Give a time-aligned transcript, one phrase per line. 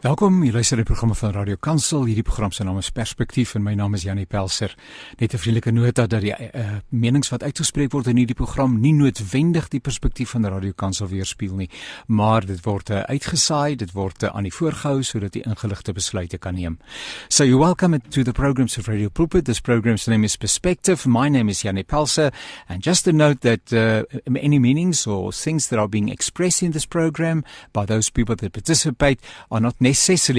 [0.00, 2.06] Welkom, jy luister die programme van Radio Kansel.
[2.08, 4.72] Hierdie program se naam is Perspektief en my naam is Janie Pelser.
[5.20, 8.94] Net 'n vriendelike nota dat die uh, menings wat uitgespreek word in hierdie program nie
[8.94, 11.68] noodwendig die perspektief van Radio Kansel weerspieël nie,
[12.06, 16.38] maar dit word uh, uitgesaai, dit word uh, aan die voorgehou sodat jy ingeligte besluite
[16.38, 16.78] kan neem.
[17.28, 19.44] So you welcome to the programs of Radio Pulpit.
[19.44, 21.06] This program's name is Perspective.
[21.06, 22.32] My name is Janie Pelser
[22.68, 24.04] and just to note that uh,
[24.34, 27.44] any meanings or things that are being expressed in this program
[27.74, 29.20] by those people that participate
[29.50, 29.89] are not necessarily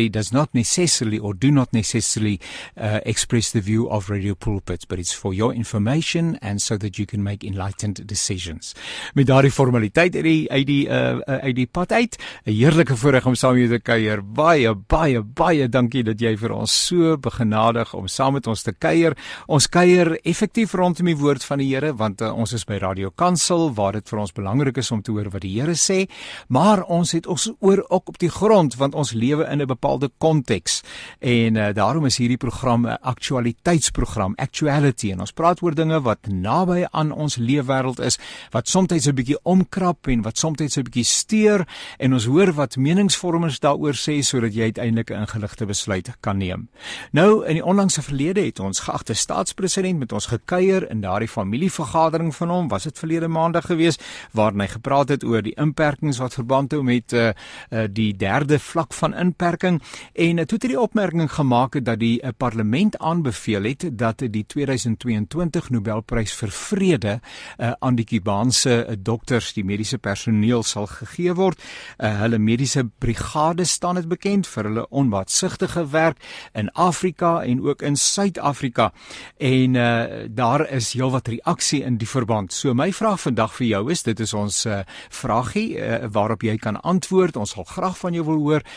[0.09, 2.39] does not necessarily or do not necessarily
[2.77, 6.97] uh, express the view of radio pulpits but it's for your information and so that
[6.97, 8.75] you can make enlightened decisions.
[9.13, 12.95] Met daardie formaliteit uit die uit die uh, uh uit die pad uit, 'n heerlike
[12.95, 14.21] voorreg om saam met jou te kuier.
[14.21, 18.71] Baie baie baie dankie dat jy vir ons so begenadig om saam met ons te
[18.71, 19.15] kuier.
[19.47, 23.09] Ons kuier effektief rondom die woord van die Here want uh, ons is by Radio
[23.09, 26.07] Kansel waar dit vir ons belangrik is om te hoor wat die Here sê,
[26.47, 29.67] maar ons het ons oor ook op die grond want ons lewe lewe in 'n
[29.67, 30.81] bepaalde konteks.
[31.19, 36.27] En uh, daarom is hierdie program 'n aktualiteitsprogram, actuality en ons praat oor dinge wat
[36.27, 38.17] naby aan ons leefwêreld is,
[38.51, 42.75] wat soms 'n bietjie omkrap en wat soms 'n bietjie steur en ons hoor wat
[42.75, 46.69] meningsvormers daaroor sê sodat jy uiteindelik 'n ingeligte besluit kan neem.
[47.11, 52.35] Nou in die onlangse verlede het ons geagte staatspresident met ons gekuier in daardie familievergadering
[52.35, 56.33] van hom, was dit verlede maandag geweest waar hy gepraat het oor die inperkings wat
[56.33, 57.31] verband hou met uh,
[57.69, 59.79] uh, die derde vlak van inperking
[60.13, 64.43] en toe het hy die opmerking gemaak dat die uh, parlement aanbeveel het dat die
[64.45, 71.33] 2022 Nobelprys vir vrede uh, aan die Kubaanse uh, dokters, die mediese personeel sal gegee
[71.37, 71.59] word.
[71.97, 76.21] Uh, hulle mediese brigade staan dit bekend vir hulle onwaartsigtige werk
[76.57, 78.91] in Afrika en ook in Suid-Afrika.
[79.37, 82.53] En uh, daar is heelwat reaksie in die verband.
[82.53, 86.57] So my vraag vandag vir jou is, dit is ons uh, vragie uh, waarop jy
[86.61, 87.39] kan antwoord.
[87.39, 88.67] Ons sal graag van jou wil hoor.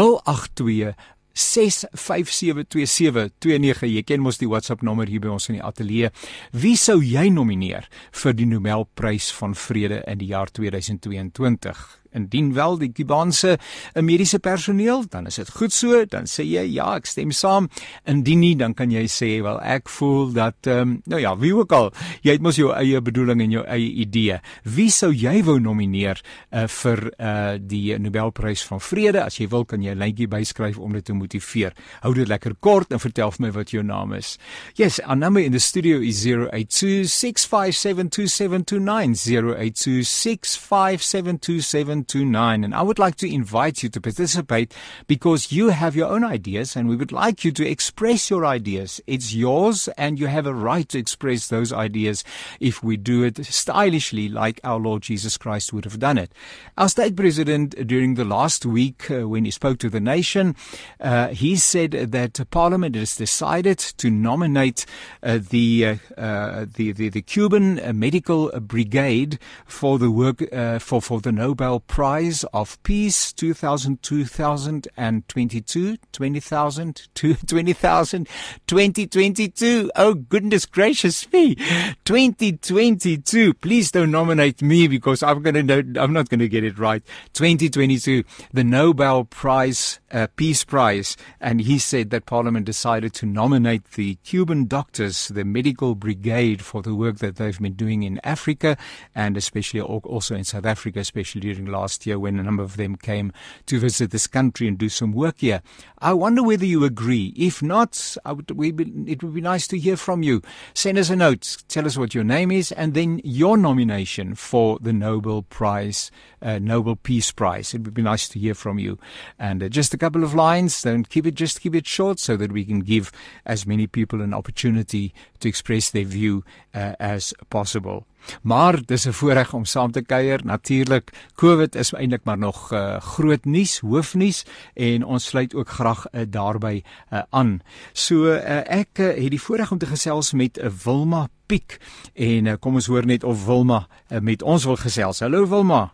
[0.00, 0.94] 082
[1.40, 6.08] 6572729 jy ken mos die WhatsApp nommer hier by ons in die ateljee.
[6.56, 7.84] Wie sou jy nomineer
[8.22, 14.38] vir die Nobelprys van vrede in die jaar 2022 indien wel die Kubaanse eh, mediese
[14.38, 17.68] personeel, dan is dit goed so, dan sê jy ja, ek stem saam.
[18.08, 21.54] Indien nie, dan kan jy sê wel ek voel dat ehm um, nou ja, wie
[21.56, 24.38] ook al, jy het mos jou eie bedoeling en jou eie idee.
[24.64, 29.24] Wie sou jy wou nomineer uh, vir uh, die Nobelprys van vrede?
[29.24, 31.72] As jy wil, kan jy 'n lyntjie byskryf om dit te motiveer.
[32.02, 34.38] Hou dit lekker kort en vertel vir my wat jou naam is.
[34.76, 43.32] Yes, our number in the studio is 0826572729 0826572729 729 and I would like to
[43.32, 44.74] invite you to participate
[45.06, 49.00] because you have your own ideas and we would like you to express your ideas.
[49.06, 52.24] It's yours and you have a right to express those ideas
[52.58, 56.32] if we do it stylishly like our Lord Jesus Christ would have done it.
[56.78, 60.56] Our state president during the last week uh, when he spoke to the nation,
[61.00, 64.86] uh, he said that Parliament has decided to nominate
[65.22, 71.02] uh, the, uh, uh, the, the the Cuban Medical Brigade for the work uh, for
[71.02, 78.28] for the Nobel Prize of Peace 2000, 2022, 20,000, 20,000,
[78.68, 79.90] 2022.
[79.96, 81.56] Oh, goodness gracious me.
[82.04, 83.54] 2022.
[83.54, 87.02] Please don't nominate me because I'm going to, I'm not going to get it right.
[87.32, 88.22] 2022,
[88.52, 91.16] the Nobel Prize, uh, Peace Prize.
[91.40, 96.82] And he said that Parliament decided to nominate the Cuban doctors, the medical brigade for
[96.82, 98.76] the work that they've been doing in Africa
[99.12, 102.96] and especially also in South Africa, especially during last year when a number of them
[102.96, 103.32] came
[103.66, 105.62] to visit this country and do some work here.
[105.98, 107.34] I wonder whether you agree.
[107.36, 110.42] If not, would, be, it would be nice to hear from you.
[110.74, 111.58] Send us a note.
[111.68, 116.10] Tell us what your name is and then your nomination for the Nobel Prize,
[116.42, 117.74] uh, Nobel Peace Prize.
[117.74, 118.98] It would be nice to hear from you.
[119.38, 120.82] And uh, just a couple of lines.
[120.82, 123.12] Don't keep it, just keep it short so that we can give
[123.46, 128.06] as many people an opportunity to express their view uh, as possible.
[128.42, 130.40] Maar dis 'n voorreg om saam te kuier.
[130.44, 134.44] Natuurlik, COVID is eintlik maar nog uh, groot nuus, hoofnuus
[134.74, 137.60] en ons sluit ook graag uh, daarbey uh, aan.
[137.92, 141.78] So uh, ek uh, het die voorreg om te gesels met 'n uh, Wilma Piek
[142.14, 145.20] en uh, kom ons hoor net of Wilma uh, met ons wil gesels.
[145.20, 145.92] Hallo Wilma.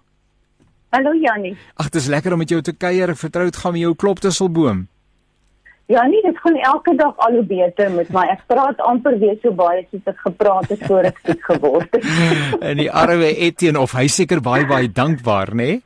[0.88, 1.56] Hallo Jannie.
[1.74, 3.10] Ag, dit is lekker om met jou te kuier.
[3.10, 4.86] Ek vertrou dit gaan met jou kloptusselboom.
[5.86, 8.24] Ja, nee, dit gaan elke dag al hoe beter met my.
[8.32, 12.08] Ek praat amper weer so baie soos ek gepraat het voor ek siek geword het.
[12.68, 15.68] en die arme Etienne of hy seker baie baie dankbaar, nê?
[15.76, 15.85] Nee?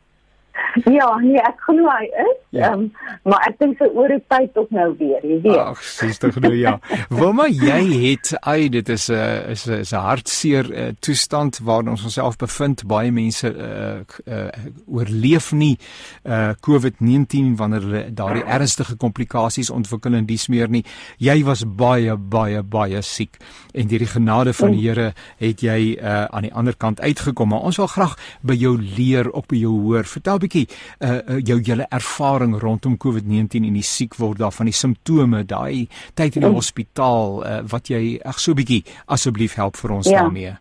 [0.99, 2.37] Ja, nee, ek glo hy is.
[2.55, 2.73] Ja.
[2.73, 2.89] Um,
[3.27, 5.59] maar ek dink vir oor 'n tyd tog nou weer, jy weet.
[5.59, 6.79] Ag, sies tog nou ja.
[7.21, 7.81] Wilma, jy
[8.11, 12.05] het ai dit is 'n uh, is 'n is 'n hartseer uh, toestand waarin ons
[12.05, 12.87] onsself bevind.
[12.87, 14.49] Baie mense uh, uh,
[14.87, 15.79] oorleef nie
[16.25, 20.85] uh, COVID-19 wanneer hulle daardie ernstige komplikasies ontwikkel en dies meer nie.
[21.19, 23.39] Jy was baie baie baie siek
[23.75, 27.49] en deur die genade van die Here het jy uh, aan die ander kant uitgekom.
[27.49, 30.05] Maar ons wil graag by jou leer op jou hoor.
[30.05, 30.67] Vertel 'n bietjie
[31.01, 35.89] uh, uh, jou julle ervaring rondom COVID-19 en die siek word daarvan die simptome, daai
[36.19, 40.23] tyd in die hospitaal uh, wat jy ag so bietjie asseblief help vir ons ja.
[40.23, 40.57] daarmee.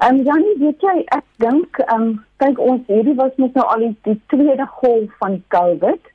[0.00, 3.66] Ehm um, Janie, weet jy, ek dink ehm um, kyk ons hierdie was net nou
[3.68, 6.08] al die, die tweede golf van COVID.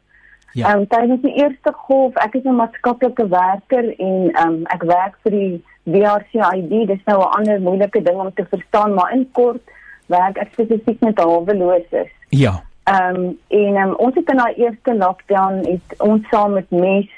[0.55, 0.71] Ja.
[0.71, 4.83] Ehm um, tydens die eerste golf, ek is 'n maatskaplike werker en ehm um, ek
[4.89, 5.53] werk vir die
[5.85, 6.73] WRCID.
[6.89, 9.61] Dis nou 'n ander moeilike ding om te verstaan, maar in kort
[10.07, 12.14] werk ek spesifiek met haweloses.
[12.29, 12.63] Ja.
[12.83, 17.09] Ehm um, en um, ons het in daai eerste lockdown het ons saam met mes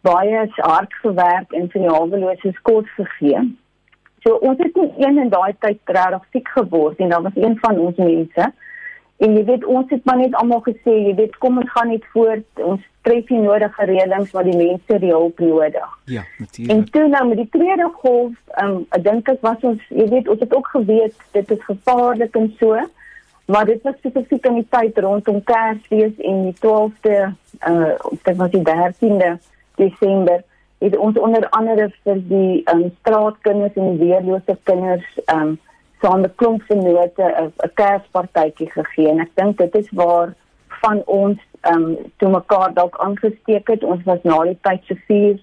[0.00, 3.40] baie hard gewerk en vir die haweloses kort gegee.
[4.22, 7.58] So ons het nie een in daai tyd regtig siek geword en dan was een
[7.62, 8.52] van ons mense
[9.16, 12.04] En jy weet ons het maar net almal gesê, jy weet kom ons gaan net
[12.12, 12.44] voort.
[12.60, 15.94] Ons tref die nodige reëlings wat die mense die hulp nodig.
[16.12, 16.72] Ja, natuurlik.
[16.74, 20.28] En toe nou met die tweede golf, um, ek dink ek was ons, jy weet
[20.28, 22.84] ons het ook geweet dit is gevaarlik en so.
[23.46, 27.18] Maar dit was spesifiek in die tyd rondom Kersfees en die 12de
[27.68, 29.36] uh dit was die 13de
[29.74, 30.42] Desember
[30.78, 35.56] het ons onder andere vir die um, straatkinders en die weerlose kinders um
[36.02, 37.30] saam met klomp vennote
[37.64, 40.34] 'n kerspartytjie gegee en ek dink dit is waar
[40.82, 41.38] van ons
[41.72, 43.84] um, toe mekaar dalk aangesteek het.
[43.84, 45.38] Ons was na die tyd se vier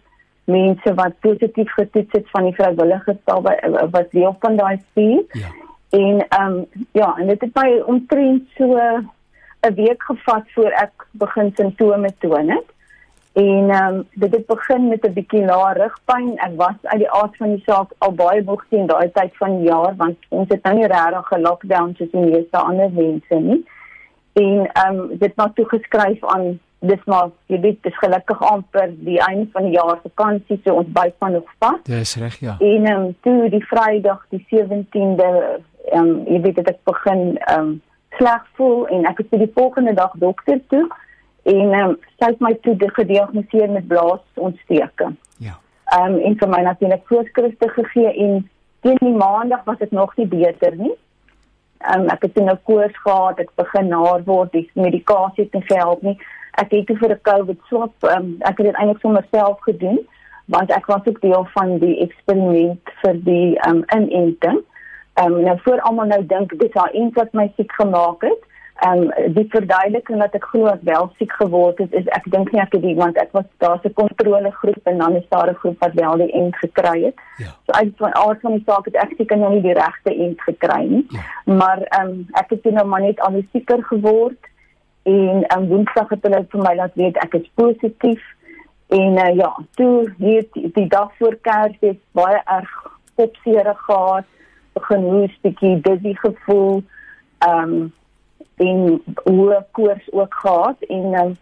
[0.45, 3.41] mense wat positief getoets het van die vrywilligers daar
[3.91, 5.23] wat deel van daai vier.
[5.31, 5.51] Ja.
[5.93, 8.77] En ehm um, ja, en dit het my omtrent so
[9.61, 12.65] 'n week gevat voor ek begin simptome toon het.
[13.33, 16.37] En ehm um, dit het begin met 'n bietjie lae rugpyn.
[16.37, 19.57] Ek was uit die aard van die saak al baie moeg teen daai tyd van
[19.57, 23.35] die jaar want ons het nou nie regtig 'n lockdown soos die meeste ander mense
[23.35, 23.65] nie.
[24.33, 29.19] En ehm um, dit was toegeskryf aan dis maar jy weet dis gelukkig amper die
[29.19, 31.79] einde van die jaar vakansie so ons byt van nog vas.
[31.83, 32.55] Dis reg ja.
[32.59, 35.61] En ehm um, toe die Vrydag die 17de
[35.91, 37.81] ehm um, jy weet dit ek begin ehm um,
[38.17, 40.87] sleg voel en ek het vir die volgende dag dokter toe
[41.43, 45.15] en um, sy het my toe gediagnoseer met blaasontsteking.
[45.37, 45.57] Ja.
[45.97, 48.49] Ehm um, en vir my natuurlik voorskrifte gegee en
[48.81, 50.93] teen die maandag was dit nog nie beter nie.
[51.83, 55.65] Ehm um, ek het 'n koors gehad, ek begin naar word, die medikasie het nie
[55.67, 56.17] gehelp nie.
[56.51, 59.59] Ek het toe vir 'n COVID swab, ehm um, ek het dit eintlik sommer self
[59.61, 59.99] gedoen
[60.45, 64.63] want ek was ook deel van die eksperiment vir die ehm um, inenting.
[65.13, 68.51] Ehm um, nou voor almal nou dink dis haar een wat my siek gemaak het
[68.75, 72.51] en um, die verduideliking dat ek glo ek wel siek geword het is ek dink
[72.51, 75.79] nie ek het iemand ek was daar's 'n kontrolegroep en dan is daar 'n groep
[75.79, 77.17] wat wel die end gekry het.
[77.37, 77.51] Ja.
[77.65, 80.41] So uit van al van die saak het ek seker nog nie die regte end
[80.41, 81.05] gekry nie.
[81.09, 81.21] Ja.
[81.53, 84.41] Maar ehm um, ek het nou maar net al seker geword
[85.03, 88.23] en ehm um, Woensdag het hulle vir my laat weet ek is positief
[88.87, 92.71] en uh, ja, toe hier die, die dag voor Kersfees baie erg
[93.15, 94.25] kopseer gehad,
[94.73, 96.83] begin hoes bietjie dizzy gevoel.
[97.45, 97.91] Ehm um,
[98.61, 101.37] en hoë koors ook gehad en um,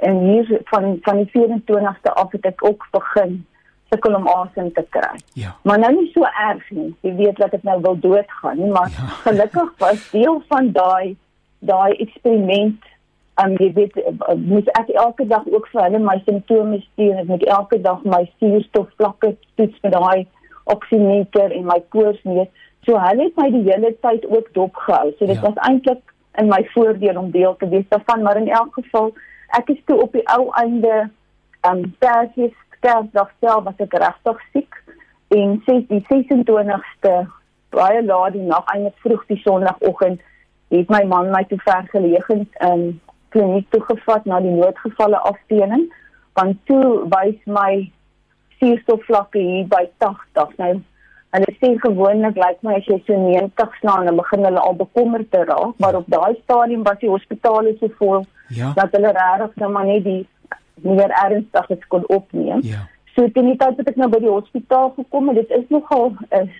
[0.00, 3.46] en hier van van die 24ste af het ek ook begin
[3.90, 5.18] sukkel om asem te kry.
[5.32, 5.56] Ja.
[5.62, 6.94] Maar nou nie so erg nie.
[7.00, 9.08] Jy weet dat ek nou wil doodgaan nie, maar ja.
[9.26, 11.16] gelukkig was deel van daai
[11.58, 12.86] daai eksperiment
[13.40, 13.96] en um, jy weet
[14.44, 18.04] moet ek elke dag ook vir hulle my simptome stuur en ek moet elke dag
[18.04, 20.26] my suurstofvlakke toets met daai
[20.70, 22.52] oksimeter en my koors meet.
[22.86, 25.10] So hulle het my die hele tyd ook dopgehou.
[25.18, 25.42] So dit ja.
[25.48, 29.12] was eintlik in my voordeel om deel te wees daarvan, maar in elk geval
[29.58, 31.10] ek is toe op die ou einde
[31.70, 34.78] um Kersfees Kersdag self was ek regtig siek
[35.36, 37.12] en sê die 26ste
[37.74, 40.22] baie laat die nag eintlik vroeg die sonoggend
[40.74, 42.84] het my man my toe vergeleë in um,
[43.34, 45.88] kliniek toe gevat na die noodgevalle afdeling
[46.38, 47.72] want toe wys my
[48.62, 50.72] suurstofvlakke hier by 80 nou
[51.30, 54.74] Hulle sê gewoonlik lyk like my as jy so 90 slaan dan begin hulle al
[54.74, 58.72] bekommerd te raak, maar op daai stadium was die hospitale so vol ja.
[58.74, 60.26] dat hulle regtig nou maar net die
[60.82, 62.64] meer ernstig is kon opneem.
[62.66, 62.88] Ja.
[63.14, 66.10] So teen die tyd dat ek nou by die hospitaal gekom het, dit is nogal
[66.10, 66.58] 'n uh,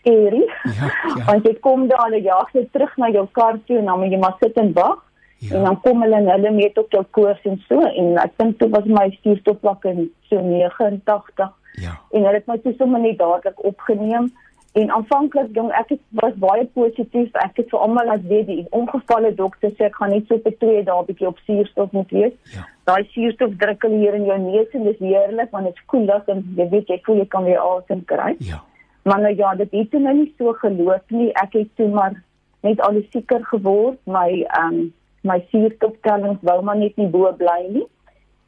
[0.00, 0.44] scary.
[0.64, 1.24] Ja, ja.
[1.30, 4.12] Want jy kom daar al 'n jaar terug na jou kar toe en dan moet
[4.12, 5.00] jy maar sit en wag.
[5.38, 5.56] Ja.
[5.56, 8.58] En dan kom hulle en hulle meet op jou koors en so en ek dink
[8.58, 11.98] dit was my suurstofvlakke so 89 Ja.
[12.10, 14.32] En hulle het my toe sommer net dadelik opgeneem
[14.72, 17.34] En aanvanklik jong ek het, was baie positief.
[17.44, 20.54] Ek het vir almal laat weet die ongevalle dokter sê ek gaan net so vir
[20.64, 22.32] 2 dae bietjie op suurstof moet wees.
[22.54, 22.64] Ja.
[22.88, 26.32] Daai suurstof druk hulle hier in jou neus en dis heerlik want dit is koelig
[26.32, 28.32] en jy weet jy voel jy kan weer asem kry.
[28.48, 28.62] Ja.
[29.04, 31.28] Maar nou ja, dit het nou nie so geloop nie.
[31.42, 32.16] Ek het toe maar
[32.64, 34.82] net al seker geword my ehm um,
[35.22, 37.84] my suurstofstellings wou maar net nie bo bly nie.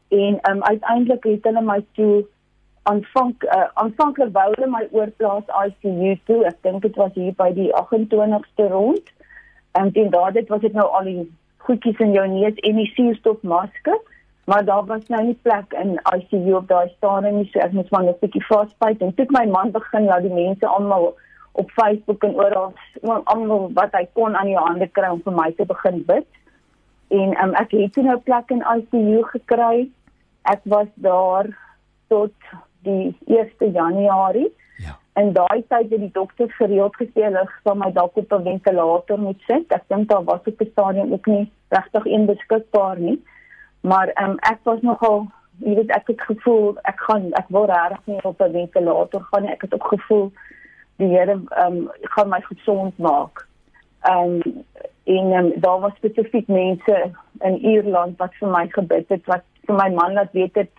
[0.08, 2.24] En ehm um, uiteindelik het hulle my toe
[2.90, 6.40] aanvank uh, aanvanklik wou hulle my oorplaas ICU toe.
[6.50, 9.14] Ek dink dit was hier by die 28ste rond.
[9.74, 11.24] En teen daardie was dit nou al die
[11.64, 13.96] goedjies in jou neus en die suurstofmasker,
[14.44, 17.90] maar daar was nou nie plek in ICU op daai stadium nie, so ek moes
[17.94, 21.14] maar net 'n bietjie vasbyt en toe my man begin nou die mense almal
[21.52, 22.72] op Facebook en oral
[23.24, 26.26] almal wat hy kon aan die hande kry om vir my te begin bid.
[27.08, 29.88] En um, ek het nou plek in ICU gekry.
[30.42, 31.48] Ek was daar
[32.08, 32.34] tot
[32.84, 34.52] die 1 Januarie.
[34.76, 34.96] Ja.
[35.12, 39.18] En daai tyd het die dokter gereeld gesê hulle sal my dalk op 'n ventilator
[39.18, 39.72] moet sit.
[39.72, 43.22] Ek dink daar was op die stadium ook nie regtig een beskikbaar nie.
[43.80, 45.26] Maar ehm um, ek was nogal
[45.58, 49.42] jy weet ek het gevoel ek gaan ek wil regtig nie op 'n ventilator gaan
[49.42, 49.52] nie.
[49.52, 50.32] Ek het ook gevoel
[50.96, 53.46] die Here ehm um, gaan my gesond maak.
[54.00, 54.64] Ehm um,
[55.04, 57.10] en um, daar was spesifiek mense
[57.40, 60.70] in Ierland wat vir my gebid het wat vir my man laat weet het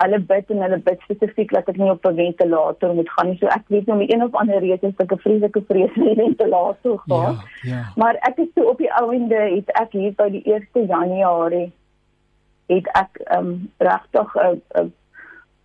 [0.00, 3.38] hulle bid en hulle bid spesifiek dat ek nie op 'n ventilator moet gaan nie.
[3.38, 6.14] So ek weet nou met een of ander rede is ek 'n vreeslike vrees vir
[6.14, 7.36] ventilator gehad.
[7.62, 7.82] Ja, ja.
[7.96, 11.72] Maar ek is so op die ouende het ek hier by die 1 Januarie
[12.66, 14.92] het ek um regtig 'n 'n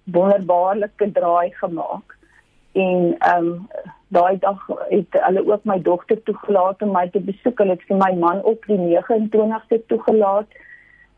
[0.04, 2.18] wonderbaarlike draai gemaak.
[2.74, 3.68] En um
[4.08, 7.58] daai dag het hulle ook my dogter toegelaat om my te besoek.
[7.58, 10.48] Hulle het vir my man op die 29ste toegelaat.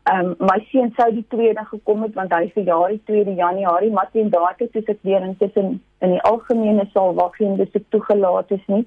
[0.08, 3.34] Ehm um, my seun sou die tweede gekom het want hy is verjaar die 2
[3.36, 7.84] Januarie, maar teen daardie toe sit weer intussen in die algemene saal waar geen besoek
[7.94, 8.86] toegelaat is nie.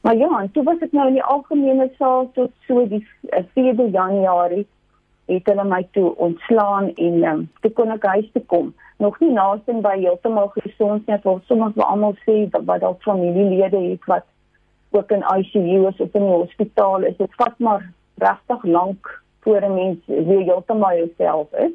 [0.00, 3.44] Maar ja, en toe was ek nou in die algemene saal tot so die 4
[3.68, 4.64] eh, Januarie
[5.34, 8.74] het hulle my toe ontslaan en um, toe kon ek huis toe kom.
[9.04, 12.96] Nog nie naaste by heeltemal gesond nie, want sommige van almal sê dat wat al
[13.04, 14.24] familielede het wat
[14.96, 17.20] ook in ICU is of in die hospitaal is.
[17.20, 17.84] Dit vat maar
[18.24, 21.70] regtig lank voor 'n mens weer heeltemal jouself is.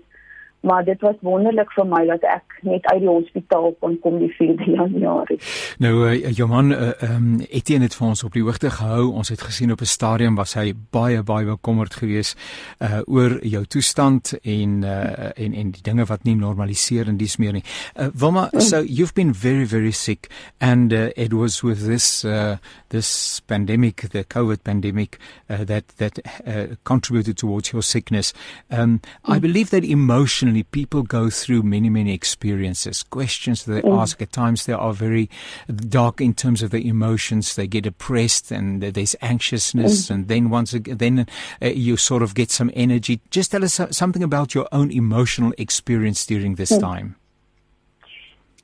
[0.67, 4.31] Maar dit was wonderlik vir my dat ek net uit die hospitaal kon kom die
[4.35, 5.39] 4de Januarie.
[5.83, 8.71] Nou uh, jou man eh, ehm uh, um, Etienne het vir ons op die hoogte
[8.73, 9.07] gehou.
[9.21, 12.37] Ons het gesien op 'n stadium was hy baie baie bekommerd geweest
[12.81, 17.37] uh oor jou toestand en uh en en die dinge wat nie normaliseer en dis
[17.37, 17.63] meer nie.
[17.95, 18.59] Uh Wilma, mm.
[18.61, 20.27] so you've been very very sick
[20.59, 22.57] and uh, it was with this uh
[22.89, 25.17] this pandemic, the COVID pandemic
[25.49, 28.33] uh, that that uh, contributed towards your sickness.
[28.69, 29.35] Um mm.
[29.35, 33.99] I believe that emotionally people go through many many experiences, questions that they mm.
[33.99, 34.21] ask.
[34.21, 35.29] At times they are very
[35.67, 37.55] dark in terms of the emotions.
[37.55, 40.11] They get depressed and there's anxiousness, mm.
[40.11, 41.27] and then once again, then
[41.61, 43.21] uh, you sort of get some energy.
[43.29, 46.79] Just tell us something about your own emotional experience during this mm.
[46.79, 47.15] time.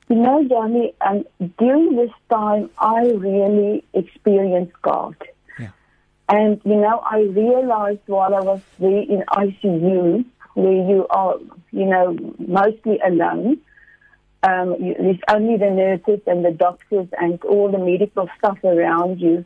[0.08, 1.24] You know, Johnny, um,
[1.58, 5.16] during this time, I really experienced God.
[5.58, 5.70] Yeah.
[6.28, 10.24] And, you know, I realized while I was there in ICU,
[10.54, 11.36] where you are,
[11.72, 13.58] you know, mostly alone.
[14.42, 19.20] Um, you, there's only the nurses and the doctors and all the medical stuff around
[19.20, 19.44] you.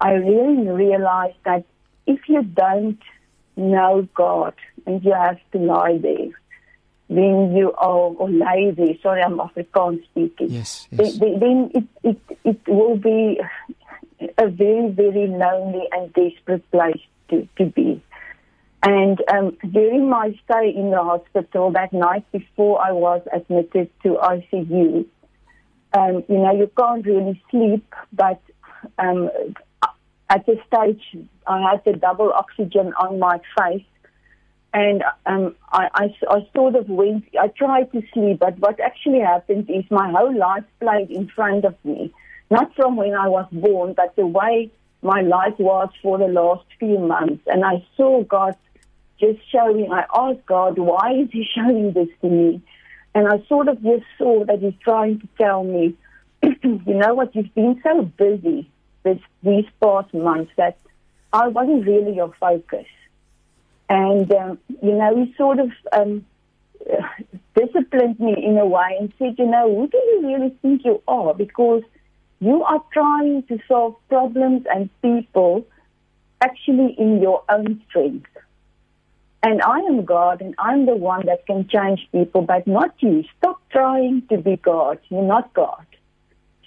[0.00, 1.64] I really realized that
[2.06, 2.98] if you don't
[3.56, 4.54] know God
[4.86, 6.30] and you have to lie there,
[7.08, 8.98] then you are or there.
[9.02, 10.50] Sorry, I'm Afrikaans speaking.
[10.50, 11.18] Yes, yes.
[11.18, 13.40] Then, then it, it it will be
[14.38, 18.02] a very very lonely and desperate place to to be.
[18.86, 24.18] And um, during my stay in the hospital that night before I was admitted to
[24.22, 25.06] ICU,
[25.94, 28.42] um, you know, you can't really sleep, but
[28.98, 29.30] um,
[30.28, 31.00] at this stage,
[31.46, 33.86] I had the double oxygen on my face.
[34.74, 39.20] And um, I, I, I sort of went, I tried to sleep, but what actually
[39.20, 42.12] happened is my whole life played in front of me.
[42.50, 46.66] Not from when I was born, but the way my life was for the last
[46.78, 47.44] few months.
[47.46, 48.56] And I saw God
[49.20, 52.62] just showing, I asked God, why is He showing this to me?
[53.14, 55.94] And I sort of just saw that He's trying to tell me,
[56.42, 58.68] you know what, you've been so busy
[59.02, 60.78] this, these past months that
[61.32, 62.86] I wasn't really your focus.
[63.88, 66.24] And, um, you know, He sort of um,
[67.54, 71.02] disciplined me in a way and said, you know, who do you really think you
[71.06, 71.34] are?
[71.34, 71.82] Because
[72.40, 75.66] you are trying to solve problems and people
[76.40, 78.28] actually in your own strength.
[79.46, 83.24] And I am God and I'm the one that can change people, but not you.
[83.36, 84.98] Stop trying to be God.
[85.10, 85.84] You're not God.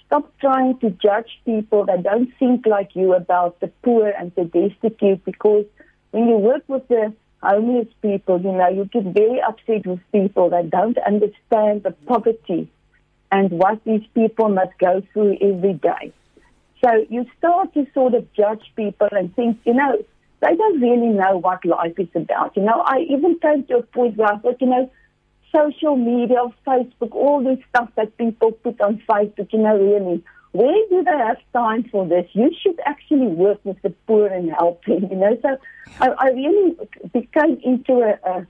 [0.06, 4.44] stop trying to judge people that don't think like you about the poor and the
[4.44, 5.66] destitute because
[6.12, 10.48] when you work with the homeless people, you know, you get very upset with people
[10.50, 12.70] that don't understand the poverty
[13.32, 16.12] and what these people must go through every day.
[16.82, 19.98] So you start to sort of judge people and think, you know,
[20.40, 22.56] they don't really know what life is about.
[22.56, 24.90] You know, I even came to a point where I thought, you know,
[25.54, 30.88] social media, Facebook, all this stuff that people put on Facebook, you know, really, where
[30.88, 32.26] do they have time for this?
[32.32, 35.36] You should actually work with the poor and help them, you know.
[35.42, 35.58] So
[36.00, 36.76] I, I really
[37.12, 38.46] became into a, a,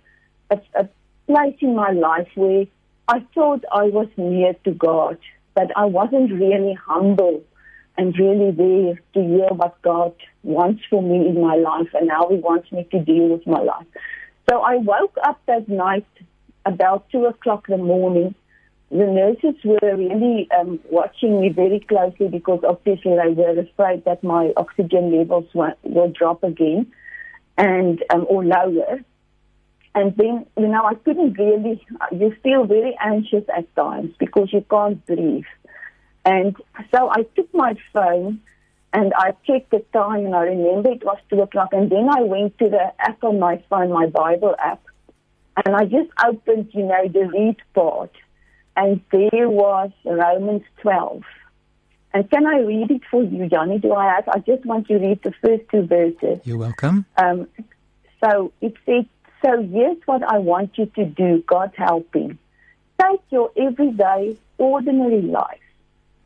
[0.51, 0.89] a, a
[1.27, 2.67] place in my life where
[3.09, 5.19] I thought I was near to God,
[5.55, 7.43] but I wasn't really humble
[7.99, 12.29] and really there to hear what God wants for me in my life and how
[12.31, 13.87] He wants me to deal with my life.
[14.49, 16.07] So I woke up that night
[16.65, 18.35] about two o'clock in the morning
[18.91, 24.25] the nurses were really um, watching me very closely because obviously they were afraid that
[24.25, 26.91] my oxygen levels will, drop again
[27.59, 29.01] and um, or lower.
[29.95, 34.65] And then, you know, I couldn't really, you feel very anxious at times because you
[34.71, 35.45] can't breathe.
[36.25, 36.57] And
[36.95, 38.41] so I took my phone
[38.93, 41.71] and I checked the time and I remember it was two o'clock.
[41.73, 44.83] And then I went to the app on my phone, my Bible app,
[45.65, 48.13] and I just opened, you know, the read part
[48.77, 51.23] and there was Romans 12.
[52.15, 53.79] And can I read it for you, Johnny?
[53.79, 54.29] Do I have?
[54.29, 56.41] I just want to read the first two verses.
[56.45, 57.05] You're welcome.
[57.17, 57.49] Um,
[58.23, 59.05] so it says,
[59.45, 62.39] So here's what I want you to do, God helping.
[63.01, 65.61] Take your everyday, ordinary life,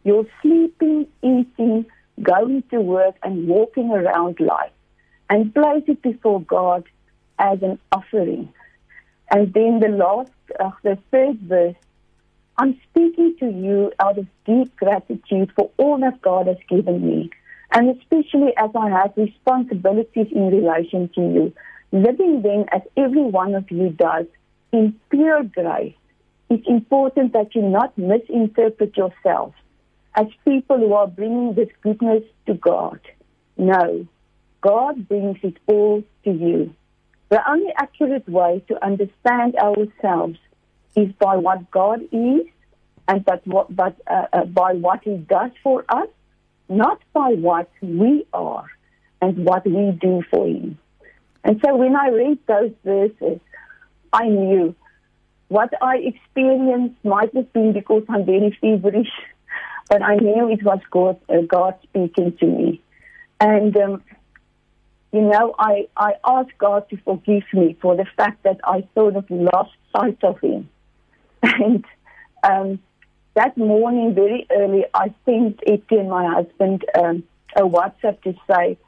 [0.05, 1.87] your sleeping, eating,
[2.23, 4.73] going to work, and walking around life,
[5.31, 6.85] and place it before God
[7.39, 8.53] as an offering.
[9.31, 11.77] And then the last, uh, the third verse
[12.59, 17.31] I'm speaking to you out of deep gratitude for all that God has given me,
[17.73, 21.53] and especially as I have responsibilities in relation to you,
[21.93, 24.27] living then as every one of you does
[24.71, 25.95] in pure grace.
[26.51, 29.55] It's important that you not misinterpret yourself
[30.15, 33.01] as people who are bringing this goodness to God.
[33.57, 34.07] No,
[34.61, 36.75] God brings it all to you.
[37.31, 40.39] The only accurate way to understand ourselves
[40.95, 42.47] is by what God is
[43.09, 46.09] and what, but uh, uh, by what He does for us,
[46.69, 48.67] not by what we are
[49.21, 50.79] and what we do for Him.
[51.45, 53.41] And so when I read those verses,
[54.13, 54.75] I knew
[55.49, 59.11] what I experienced might have been because I'm very feverish,
[59.93, 62.81] but I knew it was God, uh, God speaking to me.
[63.39, 64.03] And, um,
[65.13, 69.17] you know, I, I asked God to forgive me for the fact that I sort
[69.17, 70.71] of lost sight of Him.
[71.43, 71.85] And
[72.43, 72.81] um,
[73.35, 77.23] that morning, very early, I sent Etienne, my husband, um,
[77.55, 78.79] a WhatsApp to say,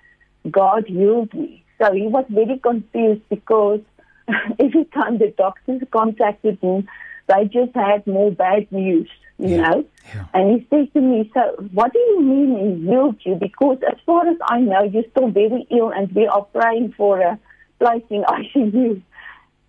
[0.51, 1.63] God healed me.
[1.79, 3.81] So he was very confused because
[4.59, 6.89] every time the doctors contacted him,
[7.27, 9.09] they just had more bad news,
[9.39, 9.57] you yeah.
[9.57, 9.85] know.
[10.15, 10.27] Yeah.
[10.35, 11.41] And he said to me, So,
[11.73, 13.37] what do you mean he healed you?
[13.37, 17.21] Because as far as I know, you're still very ill and we are praying for
[17.21, 17.39] a
[17.79, 19.03] place in ICU.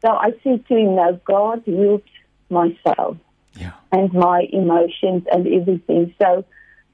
[0.02, 2.04] So I said to him, No, God healed
[2.50, 3.18] myself
[3.56, 3.72] yeah.
[3.92, 6.14] and my emotions and everything.
[6.22, 6.46] So,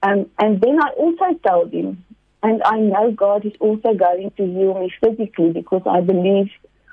[0.04, 2.04] um, and then I also told him,
[2.44, 6.50] and I know God is also going to heal me physically because I believe,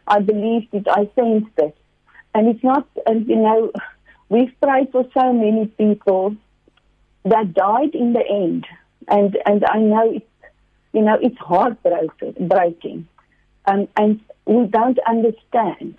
[0.07, 1.77] I believe that I sensed it.
[2.35, 3.73] And it's not, and you know,
[4.29, 6.37] we've prayed for so many people
[7.25, 8.67] that died in the end,
[9.09, 10.27] and and I know it's,
[10.93, 13.09] you know, it's heartbreaking, breaking,
[13.67, 15.99] um, and we don't understand.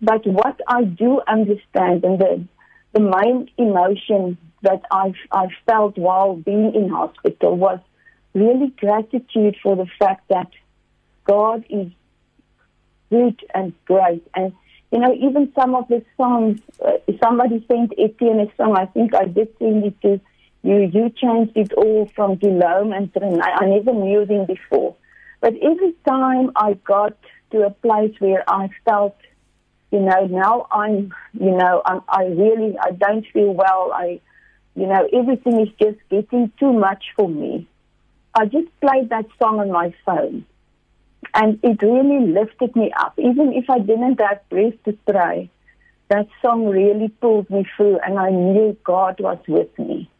[0.00, 2.44] But what I do understand, and the
[2.92, 7.78] the main emotion that I've, I've felt while being in hospital was
[8.34, 10.50] really gratitude for the fact that
[11.24, 11.88] God is
[13.10, 14.26] good and great.
[14.34, 14.52] And,
[14.90, 19.14] you know, even some of the songs, uh, somebody sent Etienne a song, I think
[19.14, 20.20] I did send it to
[20.62, 20.90] you.
[20.92, 23.40] You changed it all from Guillaume and Renee.
[23.40, 24.96] I never knew them before.
[25.40, 27.16] But every time I got
[27.52, 29.16] to a place where I felt
[29.90, 33.90] you know, now I'm, you know, I'm, I really, I don't feel well.
[33.94, 34.20] I,
[34.74, 37.66] you know, everything is just getting too much for me.
[38.34, 40.44] I just played that song on my phone
[41.34, 43.14] and it really lifted me up.
[43.18, 45.50] Even if I didn't have breath to pray,
[46.08, 50.10] that song really pulled me through and I knew God was with me.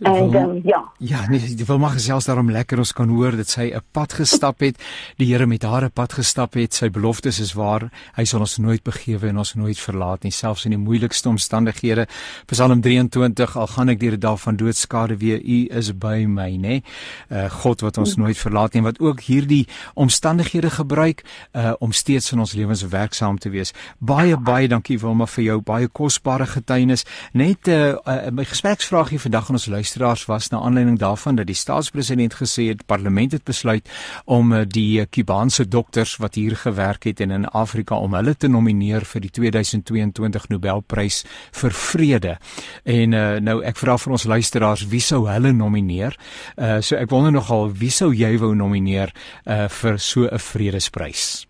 [0.00, 0.92] En um, ja.
[0.98, 4.12] Ja, nee, jy wil maar gesels daarom lekker ons kan hoor dat sy 'n pad
[4.12, 4.76] gestap het.
[5.16, 6.74] Die Here met haar 'n pad gestap het.
[6.74, 7.90] Sy beloftes is waar.
[8.14, 12.06] Hy sal ons nooit begewe en ons nooit verlaat nie, selfs in die moeilikste omstandighede.
[12.46, 16.50] Psalm 23: Al gaan ek deur 'n dal van doodskade weer, U is by my,
[16.50, 16.58] nê?
[16.58, 16.82] Nee?
[17.30, 22.32] Uh God wat ons nooit verlaat nie, wat ook hierdie omstandighede gebruik uh om steeds
[22.32, 23.72] in ons lewens werksaam te wees.
[23.98, 27.04] Baie baie dankie Wilma vir jou baie kosbare getuienis.
[27.32, 29.85] Net uh, uh my gespreksvraagie vandag aan ons luisteraars
[30.26, 33.88] was na aanleiding daarvan dat die staatspresident gesê het parlement het besluit
[34.24, 38.48] om uh, die Kubaanse dokters wat hier gewerk het en in Afrika om hulle te
[38.48, 42.36] nomineer vir die 2022 Nobelprys vir vrede.
[42.84, 46.16] En uh nou ek vra vir ons luisteraars wie sou hulle nomineer?
[46.56, 49.12] Uh so ek wonder nogal wie sou jy wou nomineer
[49.44, 51.46] uh vir so 'n vredesprys?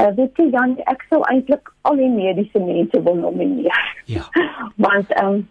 [0.00, 3.88] Uh, weet jy Jan, ek sou eintlik al die mediese mense wil nomineer.
[4.08, 4.24] Ja.
[4.84, 5.48] Want ehm um,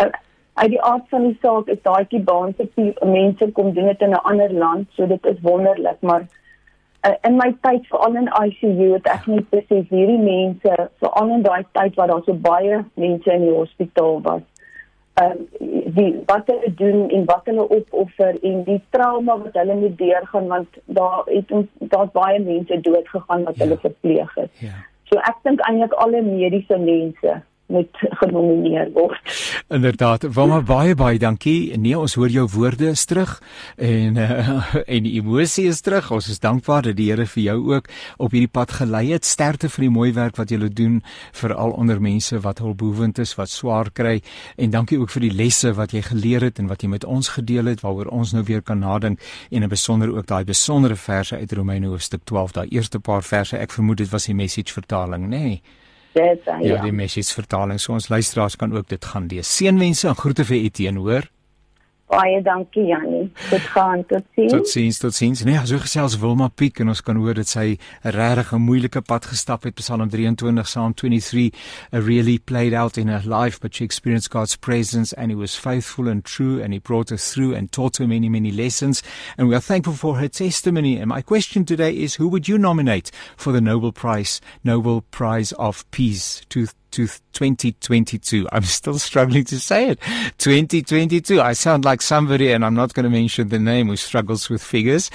[0.00, 0.12] uh,
[0.60, 2.66] uit die aard van die saak is daai kibaanse
[3.08, 6.26] mense kom doen dit in 'n ander land, so dit is wonderlik, maar
[7.06, 11.42] uh, in my tyd veral in ICU het ek net besef hierdie mense, veral in
[11.48, 14.44] daai tyd waar daar so baie mense in die hospitaal was,
[15.22, 19.74] ehm uh, die wat hulle doen en wat hulle opoffer en die trauma wat hulle
[19.74, 23.64] moet deurgaan want daar het daar's baie mense dood gegaan wat ja.
[23.64, 24.50] hulle verpleeg het.
[24.58, 24.76] Ja.
[25.10, 29.20] So ek dink eintlik alle mediese mense moet genomineer word.
[29.68, 31.78] Inderdaad, Wilma baie baie dankie.
[31.78, 33.36] Nee, ons hoor jou woorde is terug
[33.76, 36.10] en uh, en die emosie is terug.
[36.10, 39.26] Ons is dankbaar dat die Here vir jou ook op hierdie pad gelei het.
[39.26, 41.00] Sterkte vir die mooi werk wat jy doen
[41.40, 44.20] vir al onder mense wat hulpbehoevend is, wat swaar kry
[44.56, 47.32] en dankie ook vir die lesse wat jy geleer het en wat jy met ons
[47.36, 51.36] gedeel het waaroor ons nou weer kan nadink en 'n besonder ook daai besondere verse
[51.36, 53.56] uit Romeine hoofstuk 12, daai eerste paar verse.
[53.56, 55.38] Ek vermoed dit was die message vertaling, nê?
[55.38, 55.62] Nee.
[56.12, 57.78] Dit ja, ja, die messies vertaling.
[57.80, 59.50] So ons luisteraars kan ook dit gaan lees.
[59.56, 61.28] Seënwense en groete vir Etienne, hoor.
[62.10, 63.28] Baie dankie Jannie.
[63.50, 64.50] Dit gaan tot sins.
[64.52, 65.44] Tot sins, tot sins.
[65.46, 69.00] Nee, so gesels Wilma Piek en ons kan hoor dat sy 'n regtig 'n moeilike
[69.00, 69.74] pad gestap het.
[69.74, 71.52] Psalm 23, Psalm 23,
[71.92, 75.54] a really played out in her life, but she experienced God's presence and he was
[75.54, 79.02] faithful and true and he brought her through and taught her many many lessons
[79.38, 80.98] and we are thankful for her testimony.
[80.98, 85.52] And my question today is who would you nominate for the Nobel Prize, Nobel Prize
[85.52, 88.48] of Peace to to 2022.
[88.52, 89.98] I'm still struggling to say it.
[90.38, 91.40] 2022.
[91.40, 94.62] I sound like somebody, and I'm not going to mention the name, who struggles with
[94.62, 95.10] figures.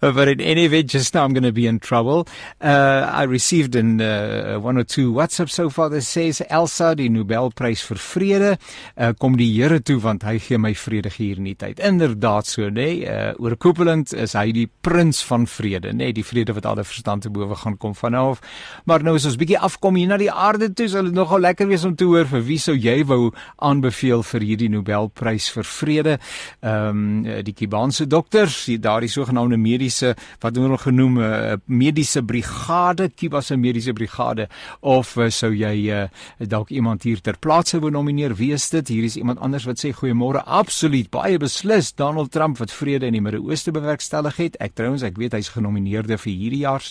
[0.00, 2.26] But in any event, just now I'm going to be in trouble.
[2.60, 7.08] Uh, I received in uh, one or two WhatsApp so far that says Elsa die
[7.08, 8.50] Nobelprys vir vrede
[8.96, 11.80] uh, kom die Here toe want hy gee my vrede hier in die tyd.
[11.84, 12.72] Inderdaad so, nê?
[12.80, 13.08] Nee?
[13.10, 16.10] Uh, oorkoepelend is hy die prins van vrede, nê?
[16.10, 16.16] Nee?
[16.20, 18.44] Die vrede wat alle verstand te bowe gaan kom van nou af.
[18.88, 21.59] Maar nou is ons bietjie afkom hier na die aarde toe, sal dit nogal lekker
[21.68, 26.16] wees om te hoor vir wie sou jy wou aanbeveel vir hierdie Nobelprys vir vrede.
[26.62, 33.10] Ehm um, die Kubaanse dokters, daardie sogenaamde mediese wat hulle genoem 'n uh, mediese brigade,
[33.16, 34.48] Kuba se mediese brigade
[34.80, 38.34] of uh, sou jy uh, dalk iemand hier ter plaatse wou nomineer?
[38.34, 38.88] Wie is dit?
[38.88, 40.44] Hier is iemand anders wat sê goeiemôre.
[40.46, 44.56] Absoluut, baie beslis Donald Trump wat vrede in die Midde-Ooste bewerkstellig het.
[44.60, 46.82] Ek trouens, ek weet hy's genomineerde vir hierdie jaar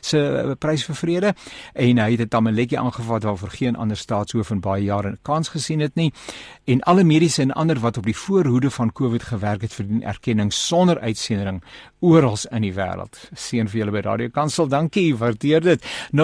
[0.00, 1.34] se uh, prys vir vrede
[1.74, 5.48] en hy het 'n lekkie aangevat waarvoor geen ander staatshoof in baie jare 'n kans
[5.48, 6.12] gesien het nie.
[6.64, 10.52] En alle mediese en ander wat op die voorhoede van COVID gewerk het verdien erkenning
[10.52, 11.62] sonder uitsondering
[12.00, 13.30] oral in die wêreld.
[13.34, 14.68] Seën vir julle by Radio Kansel.
[14.68, 15.86] Dankie, waardeer dit.
[16.12, 16.16] 0826572729.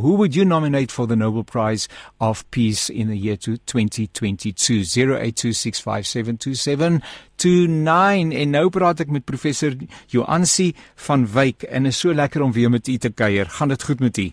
[0.00, 1.88] Who would you nominate for the Nobel Prize
[2.18, 4.96] of Peace in the year 2022?
[4.96, 7.02] 0826572729.
[7.36, 9.76] En nou praat ek met professor
[10.12, 10.72] Joansi
[11.08, 13.46] van Wyk en is so lekker om weer met u te kuier.
[13.58, 14.32] Gaan dit goed met u?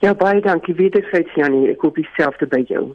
[0.00, 2.86] Ja baie dankie wederzijds Jannie, ek hoop dieselfde by jou.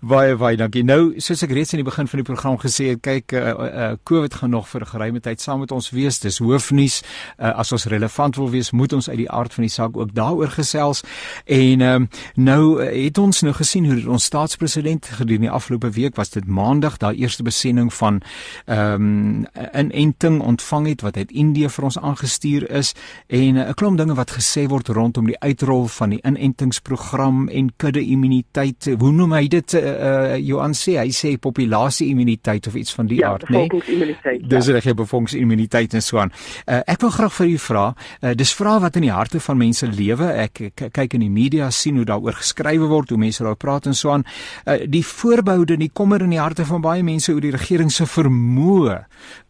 [0.00, 0.80] Baie baie dankie.
[0.88, 3.88] Nou, soos ek reeds aan die begin van die program gesê het, kyk uh, uh,
[4.08, 6.18] COVID gaan nog vir 'n geruime tyd saam met ons wees.
[6.24, 7.02] Dis hoofnuus.
[7.36, 10.14] Uh, as ons relevant wil wees, moet ons uit die aard van die saak ook
[10.14, 11.04] daaroor gesels.
[11.44, 16.16] En um, nou uh, het ons nou gesien hoe ons staatspresident gedurende die afgelope week
[16.16, 18.22] was dit maandag daai eerste besending van
[18.64, 22.94] ehm um, 'n inenting ontvang het wat uit Indië vir ons aangestuur is
[23.28, 27.48] en 'n uh, klomp dinge wat gesê word rondom die uitrol van die inenting inentingsprogram
[27.48, 28.88] en kudde immuniteit.
[28.98, 29.74] Hoe noem hy dit?
[29.74, 33.66] Uh, Johan sê hy sê populasie immuniteit of iets van die ja, aard, né?
[33.66, 34.38] Nee?
[34.48, 34.94] Dis reg, ja.
[34.94, 36.32] bevolkings immuniteit en so aan.
[36.66, 37.84] Uh ek wil graag vir u vra,
[38.22, 40.30] uh dis vrae wat in die harte van mense lewe.
[40.44, 43.98] Ek kyk in die media sien hoe daaroor geskrywe word, hoe mense daaroor praat en
[43.98, 44.26] so aan.
[44.66, 47.92] Uh die voorboude en die kommer in die harte van baie mense oor die regering
[47.92, 49.00] se vermoë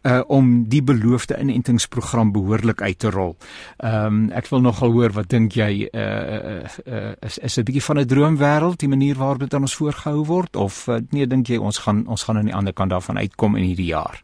[0.05, 3.35] uh om die beloofde inentingsprogram behoorlik uit te rol.
[3.77, 7.87] Ehm um, ek wil nogal hoor wat dink jy uh, uh, is is 'n bietjie
[7.87, 11.47] van 'n droomwêreld die manier waarop dit aan ons voorgehou word of uh, nee dink
[11.47, 14.21] jy ons gaan ons gaan aan die ander kant daarvan uitkom in hierdie jaar?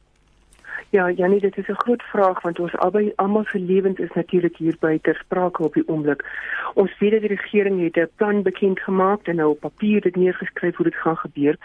[0.92, 4.58] Ja, Janie, dit is 'n groot vraag want ons albei almal se lewens is natuurlik
[4.58, 6.26] hier by ter sprake op die oomblik.
[6.74, 10.16] Ons weet dat die regering het 'n plan bekend gemaak en nou op papier dit
[10.16, 11.56] neergeskryf hoe dit gaan gebeur.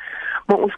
[0.47, 0.77] Maar ons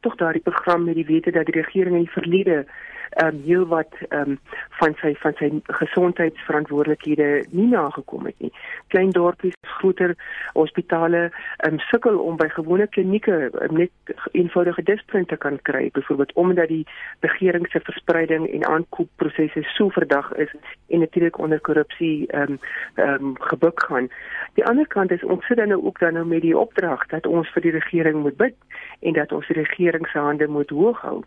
[0.00, 2.66] tog daardie program met die wete dat die regering in die verlede
[3.10, 4.38] ehm um, heel wat ehm um,
[4.78, 8.52] van sy van sy gesondheidsverantwoordelikhede nie nagekom het nie.
[8.86, 10.14] Klein dorpies, groter
[10.52, 11.22] hospitale
[11.56, 16.32] ehm um, sukkel om by gewone klinieke um, net eenvoudige disprints te kan kry, byvoorbeeld
[16.32, 16.86] omdat die
[17.20, 20.54] regering se verspreiding en aankoopprosesse so verdag is
[20.88, 22.58] en natuurlik onder korrupsie ehm um,
[22.94, 24.08] ehm um, gebuk gaan.
[24.54, 27.26] Die ander kant is ons sit dan nou ook dan nou met die opdrag dat
[27.26, 28.54] ons vir die regering moet bid
[29.00, 31.22] en dat ons die regering se hande moet hoog hou.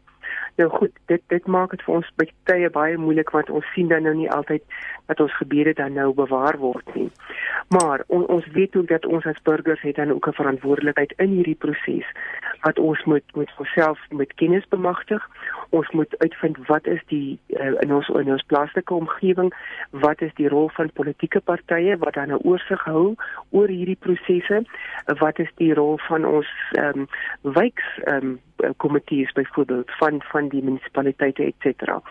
[0.55, 3.87] Nou goed, dit dit maak dit vir ons baie tye baie moeilik want ons sien
[3.87, 4.63] dan nou nie altyd
[5.05, 7.09] dat ons gebede dan nou bewaar word nie.
[7.73, 11.29] Maar on, ons weet ook dat ons as burgers het dan ook 'n verantwoordelikheid in
[11.29, 12.05] hierdie proses
[12.61, 15.29] wat ons moet moet onsself met kennis bemagtig.
[15.69, 19.53] Ons moet uitvind wat is die uh, in ons in ons plaaslike omgewing,
[19.89, 23.15] wat is die rol van politieke partye wat dan 'n nou oorsig hou
[23.49, 24.63] oor hierdie prosesse,
[25.19, 27.07] wat is die rol van ons ehm um,
[27.41, 28.39] wijks ehm um,
[28.77, 32.01] komitees byvoorbeeld van van die munisipaliteite et cetera.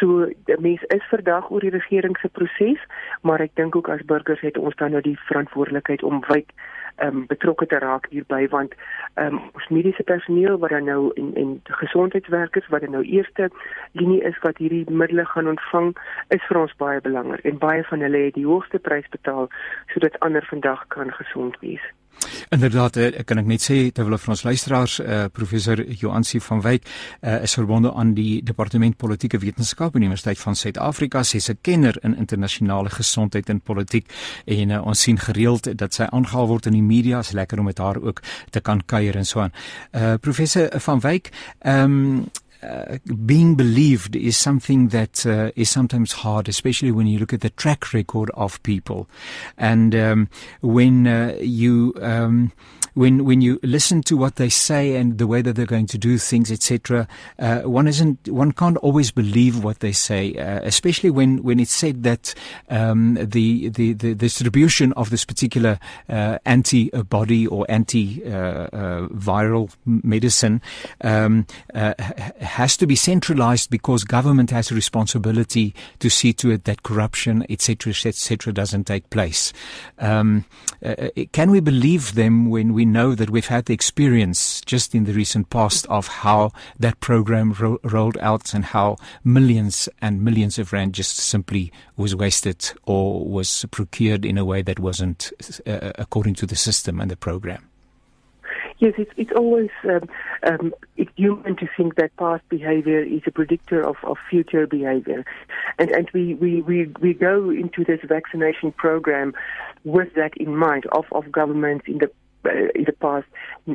[0.00, 2.80] So die mens is verdag oor die regering se proses,
[3.22, 6.52] maar ek dink ook as burgers het ons dan nou die verantwoordelikheid om wyd
[6.96, 8.74] ehm um, betrokke te raak hierby want
[9.14, 13.50] ehm um, ons mediese personeel wat dan nou en en gesondheidswerkers wat dan nou eerste
[13.92, 15.92] linie is wat hierdie middele gaan ontvang
[16.38, 19.48] is vir ons baie belangrik en baie van hulle het die hoogste prys betaal
[19.92, 21.84] sodat ander vandag kan gesond wees.
[22.54, 26.40] Inderdaad, ek eh, kan ek net sê terwyl vir ons luisteraars, eh uh, professor Joansi
[26.40, 26.84] van Wyk
[27.20, 31.36] eh uh, is verbonde aan die Departement Politieke Wetenskap aan die Universiteit van Suid-Afrika, sy
[31.36, 34.06] is 'n kenner in internasionale gesondheid en politiek
[34.46, 37.64] en uh, ons sien gereeld dat sy aangehaal word in die media, is lekker om
[37.64, 39.52] met haar ook te kan kuier en so aan.
[39.92, 42.30] Eh uh, professor van Wyk, ehm um,
[42.62, 47.42] Uh, being believed is something that uh, is sometimes hard, especially when you look at
[47.42, 49.08] the track record of people,
[49.58, 50.28] and um,
[50.62, 52.52] when uh, you um,
[52.96, 55.98] when when you listen to what they say and the way that they're going to
[55.98, 57.06] do things, etc.
[57.38, 61.72] Uh, one isn't one can't always believe what they say, uh, especially when when it's
[61.72, 62.34] said that
[62.70, 65.78] um, the, the the distribution of this particular
[66.08, 70.62] uh, antibody or anti-viral medicine
[71.02, 71.46] um,
[72.40, 77.44] has to be centralized because government has a responsibility to see to it that corruption,
[77.50, 79.52] etc., etc., doesn't take place.
[79.98, 80.46] Um,
[80.82, 85.04] uh, can we believe them when we know that we've had the experience just in
[85.04, 90.58] the recent past of how that program ro- rolled out and how millions and millions
[90.58, 95.32] of rand just simply was wasted or was procured in a way that wasn't
[95.66, 97.68] uh, according to the system and the program?
[98.78, 100.06] Yes, it's it's always um,
[100.42, 105.24] um, it's human to think that past behavior is a predictor of, of future behavior,
[105.78, 109.32] and and we, we, we, we go into this vaccination program
[109.84, 112.10] with that in mind of, of governments in the
[112.74, 113.26] in the past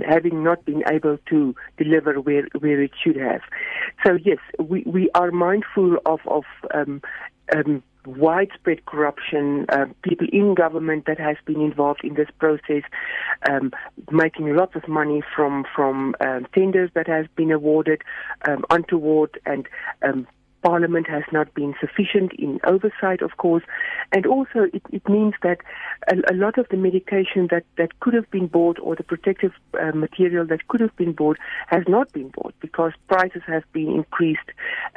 [0.08, 3.42] having not been able to deliver where where it should have.
[4.06, 7.02] So yes, we, we are mindful of of um,
[7.56, 12.84] um, widespread corruption, uh, people in government that has been involved in this process,
[13.50, 13.72] um,
[14.12, 18.02] making lots of money from from um, tenders that has been awarded
[18.48, 19.68] um, untoward and
[20.04, 20.28] um,
[20.62, 23.63] Parliament has not been sufficient in oversight, of course,
[24.12, 25.60] and also it, it means that
[26.10, 29.52] a, a, lot of the medication that, that could have been bought or the protective
[29.82, 33.89] uh, material that could have been bought has not been bought because prices have been
[33.89, 34.52] increased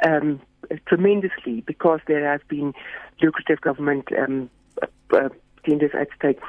[0.05, 0.41] um,
[0.87, 2.73] tremendously because there has been
[3.21, 4.49] lucrative government um,
[5.13, 5.29] uh,
[5.65, 6.39] tenders at stake.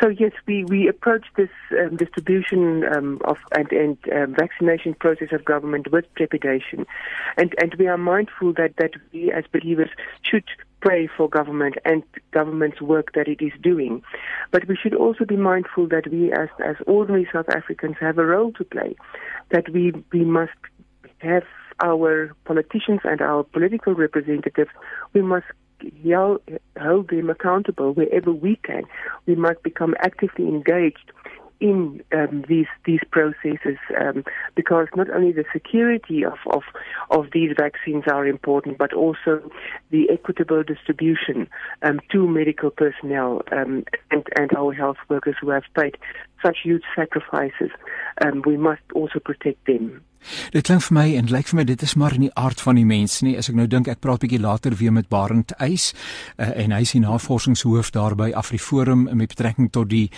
[0.00, 5.28] So yes, we, we approach this um, distribution um, of and, and um, vaccination process
[5.32, 6.86] of government with trepidation,
[7.36, 9.90] and and we are mindful that that we as believers
[10.22, 10.44] should
[10.80, 14.02] pray for government and government's work that it is doing.
[14.50, 18.26] But we should also be mindful that we as as ordinary South Africans have a
[18.26, 18.96] role to play,
[19.50, 20.52] that we we must
[21.18, 21.44] have
[21.82, 24.70] our politicians and our political representatives,
[25.12, 25.46] we must
[26.80, 28.84] hold them accountable wherever we can.
[29.26, 31.12] We must become actively engaged
[31.62, 34.24] in um, these these processes um,
[34.56, 36.62] because not only the security of, of
[37.10, 39.48] of these vaccines are important, but also
[39.90, 41.48] the equitable distribution
[41.82, 45.96] um, to medical personnel um, and and our health workers who have paid
[46.42, 47.70] such huge sacrifices.
[48.24, 50.02] Um, we must also protect them.
[50.54, 52.78] Dit klink vir my en lyk vir my dit is maar in die aard van
[52.78, 53.34] die mens nie.
[53.38, 55.90] As ek nou dink ek praat bietjie later weer met Barend Eis
[56.36, 60.08] uh, en hy is die navorsingshoof daar by AfriForum met betrekking tot die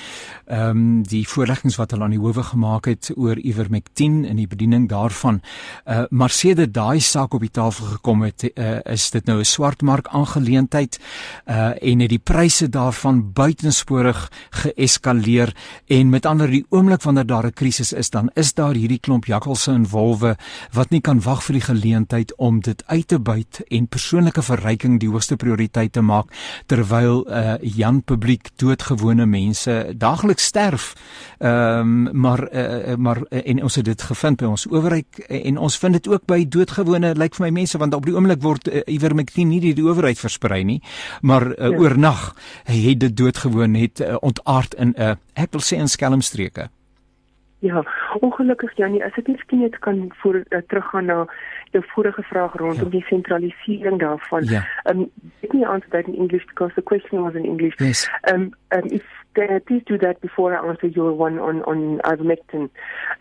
[0.44, 4.48] ehm um, die voorleggings wat hulle aan die howe gemaak het oor Ivermectin en die
[4.48, 5.40] bediening daarvan.
[5.84, 9.44] Uh, maar sedert daai saak op die tafel gekom het, uh, is dit nou 'n
[9.44, 10.98] swartmark aangeleentheid
[11.46, 15.54] uh, en het die pryse daarvan buitensporig geeskaleer
[15.88, 19.24] en met ander die oomblik wanneer daar 'n krisis is, dan is daar hierdie klomp
[19.26, 20.36] jakkalse in wolwe
[20.72, 25.00] wat nie kan wag vir die geleentheid om dit uit te buit en persoonlike verryking
[25.00, 26.26] die hoogste prioriteit te maak
[26.66, 30.94] terwyl uh Jan publiek doodgewone mense daagliks sterf.
[31.38, 35.78] Ehm um, maar uh, maar en ons het dit gevind by ons owerheid en ons
[35.78, 38.68] vind dit ook by doodgewone lyk like vir my mense want op die oomblik word
[38.68, 40.80] uh, ivermectin nie deur die owerheid versprei nie
[41.22, 41.78] maar uh, ja.
[41.78, 46.68] oornag het dit doodgewoon het uh, ontaard in 'n uh, ek wil sê in skelmstreke.
[47.64, 47.80] Ja,
[48.20, 51.22] ongelukkig Janie, as ek miskien net kan voor uh, teruggaan na
[51.72, 52.98] jou vorige vraag rondom ja.
[52.98, 54.44] die sentralisering daarvan.
[54.52, 54.60] Ja.
[54.90, 55.06] Um
[55.40, 57.80] ek nie answer that in English because the question was in English.
[57.80, 58.04] Yes.
[58.32, 59.06] Um um if
[59.40, 62.68] uh, please do that before I answer your one on on ivermectin.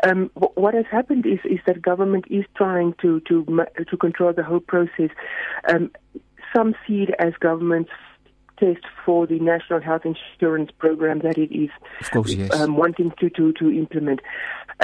[0.03, 3.45] Um what has happened is is that government is trying to to
[3.89, 5.11] to control the whole process.
[5.71, 5.89] Um
[6.51, 7.95] some see it as government's
[8.63, 11.69] test for the national health insurance program that it is
[12.11, 12.53] course, yes.
[12.53, 14.21] um, wanting to, to, to implement.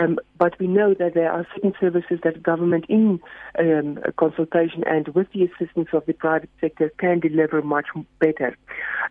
[0.02, 3.20] Um, but we know that there are certain services that government in
[3.58, 7.88] um, consultation and with the assistance of the private sector can deliver much
[8.20, 8.58] better.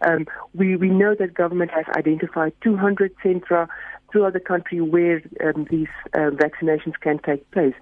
[0.07, 3.69] Um, we, we know that government has identified 200 centra
[4.11, 7.75] throughout the country where um, these uh, vaccinations can take place.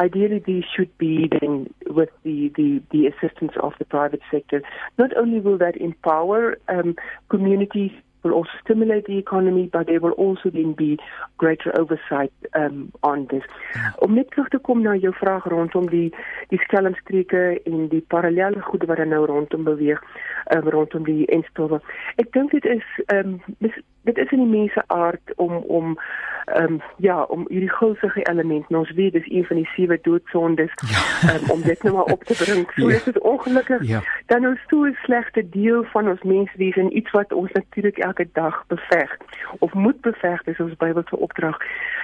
[0.00, 4.62] Ideally, these should be then with the, the, the assistance of the private sector.
[4.98, 6.96] Not only will that empower um,
[7.28, 7.92] communities
[8.26, 10.98] will also stimulate the economy, but there will also then be
[11.38, 13.42] greater oversight um, on this.
[14.02, 16.08] Om net terug te kom na jou vraag rondom die
[16.50, 20.02] die skelmstreke en die parallelle goede wat nou rondom beweeg
[20.56, 21.80] um, rondom die enstowwe.
[22.22, 25.98] Ek dink dit is ehm um, dit is in die mense aard om om
[26.46, 30.72] ehm um, ja, om hierdie gulsige element, ons weet dis een van die sewe doodsondes
[30.90, 31.34] ja.
[31.34, 32.66] um, om dit nou maar op te bring.
[32.76, 32.96] So ja.
[32.96, 33.86] is dit ongelukkig.
[33.86, 34.02] Ja.
[34.26, 38.28] Dan ons toe 'n slegte deel van ons menswees en iets wat ons natuurlik elke
[38.32, 39.16] dag beveg
[39.58, 41.58] of moet beveg, dis ons Bybelse opdrag.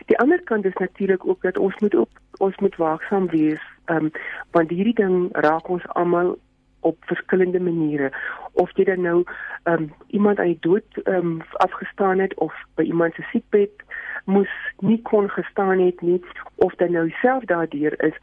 [0.06, 4.04] Die ander kant is natuurlik ook dat ons moet op ons moet waaksaam wees, ehm
[4.04, 4.10] um,
[4.50, 6.38] want hierdie ding raak ons almal
[6.82, 8.12] op verskillende maniere.
[8.52, 9.24] Of jy dan nou
[9.64, 13.84] um, iemand aan die dood um, afgestaan het of by iemand se siekbed
[14.24, 16.20] moes nie kon gestaan het nie
[16.54, 18.18] of dan nou self daardeur is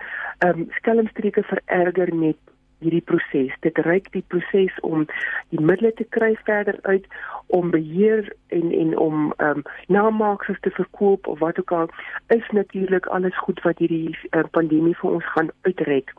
[0.45, 2.37] um, skelmstreke vererger net
[2.79, 3.53] hierdie proses.
[3.65, 5.05] Dit reik die proses om
[5.49, 7.05] die middele te kry verder uit
[7.47, 11.89] om beheer en en om ehm um, namaaksels te verkoop of wat ook al
[12.27, 16.13] is natuurlik alles goed wat hierdie uh, pandemie vir ons gaan uitrek.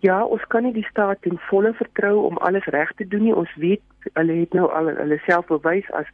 [0.00, 3.34] Ja, ons kan nie die staat ten volle vertrou om alles reg te doen nie.
[3.34, 3.82] Ons weet
[4.12, 6.06] hulle het nou al hulle self bewys as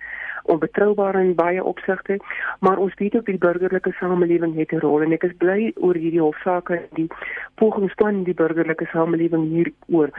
[0.46, 2.18] onbetroubaar in baie opsigte,
[2.60, 5.94] maar ons weet ook die burgerlike samelewing het 'n rol en ek is bly oor
[5.94, 7.08] hierdie hofsaake die
[7.54, 10.10] pogings van die burgerlike samelewing hieroor.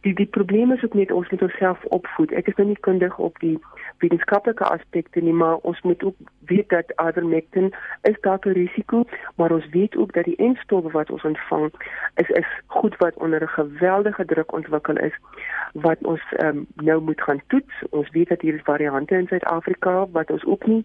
[0.00, 2.32] Die die probleem is ook net ons moet onsself opvoed.
[2.32, 3.58] Ek is nou nie kundig op die
[3.98, 9.04] wetenskaplike aspekte nie, maar ons moet ook weet dat ivermectin is dalk 'n risiko,
[9.36, 11.72] maar ons weet ook dat die enstowwe wat ons ontvang
[12.14, 15.16] is is goed wat onder 'n geweldige druk ontwikkel is
[15.72, 17.74] wat ons um, nou moet gaan toets.
[17.90, 20.84] Ons weet dat hier variante in Suid-Afrika wat ons ook nie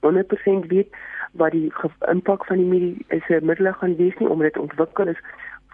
[0.00, 0.88] 100% weet
[1.32, 1.72] wat die
[2.10, 5.20] impak van die mediese middele gaan wees nie omdat dit ontwikkel is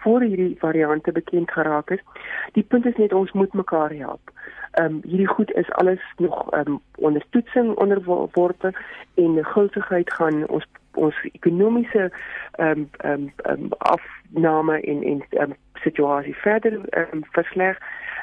[0.01, 2.03] voor hierdie variante bekend geraak is.
[2.51, 4.31] Die punt is net ons moet mekaar help.
[4.71, 8.73] Ehm um, hierdie goed is alles nog ehm um, onder toetsing onderworpe
[9.15, 12.11] en guldigheid gaan ons ons ekonomiese
[12.51, 17.77] ehm um, ehm um, um, afname en en um, situasie verder ehm um, versleg.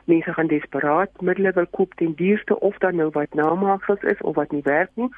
[0.04, 4.34] Mense gaan desperaat middele wil koop ten duurste of dan nou wat namaaksels is of
[4.34, 5.10] wat nie werk nie.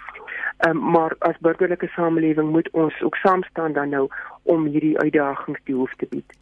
[0.56, 4.08] Ehm um, maar as burgerlike samelewing moet ons ook saam staan dan nou
[4.42, 6.36] om hierdie uitdagings te hoef te bied.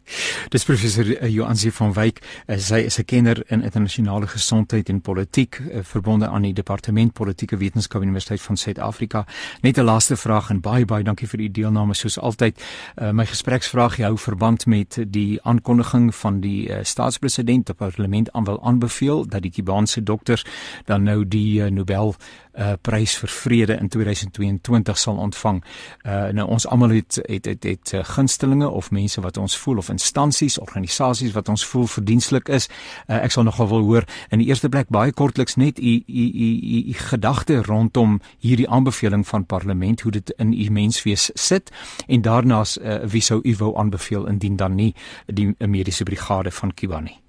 [0.49, 5.01] Dis professor uh, Joansie van Wyk, uh, sy is 'n kenner in internasionale gesondheid en
[5.01, 9.25] politiek uh, verbonde aan die departement politieke wetenskap Universiteit van Suid-Afrika.
[9.61, 12.63] Net 'n laaste vraag en baie baie dankie vir u deelname soos altyd.
[13.01, 18.43] Uh, my gespreksvraag hou verband met die aankondiging van die uh, staatspresident op parlement aan
[18.43, 20.45] wil aanbeveel dat die Kubaanse dokters
[20.85, 22.15] dan nou die uh, Nobel
[22.57, 25.63] uh, prys vir vrede in 2022 sal ontvang.
[26.03, 29.77] Uh, nou ons almal het het het, het uh, gunstelinge of mense wat ons voel
[29.77, 32.69] of instansies, organisasies wat ons voel verdienstelik is.
[33.07, 36.25] Uh, ek sal nogal wil hoor in die eerste plek baie kortliks net u u
[36.47, 41.71] u u gedagte rondom hierdie aanbeveling van parlement hoe dit in u menswees sit
[42.07, 44.93] en daarna's uh, wie sou u wou aanbeveel indien dan nie
[45.25, 47.26] die mediese brigade van Kuba nie.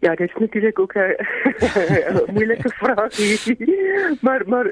[0.00, 1.16] Ja, dit is natuurlijk ook een
[2.34, 3.18] moeilijke vraag.
[4.20, 4.64] maar maar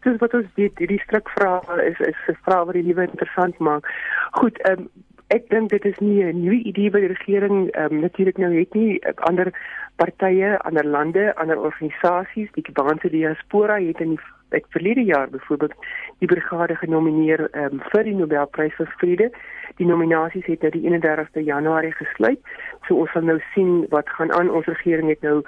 [0.00, 3.88] dus wat ons dit, die strak vraag is, is een vraag die het interessant maakt.
[4.30, 4.88] Goed, um,
[5.26, 7.76] ik denk dit is niet een nieuw idee bij de regering.
[7.76, 9.52] Um, natuurlijk nou weet niet, andere
[9.96, 14.20] partijen, andere landen, andere organisaties, die Cubaanse diaspora, heeft in die
[14.54, 15.74] ek verlede jaar byvoorbeeld
[16.18, 19.30] die brigade genomineer um, vir die Nobelprys vir vrede.
[19.76, 22.40] Die nominasies het nou die 31ste Januarie gesluit.
[22.86, 24.50] So ons sal nou sien wat gaan aan.
[24.50, 25.42] Ons regering het nou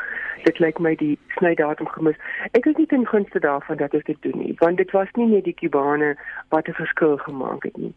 [0.44, 2.18] dit lyk my die snydatum gemis.
[2.58, 5.26] Ek is nie ten gunste daarvan dat ons dit doen nie, want dit was nie
[5.30, 6.14] net die Kubane
[6.54, 7.94] wat 'n verskil gemaak het nie.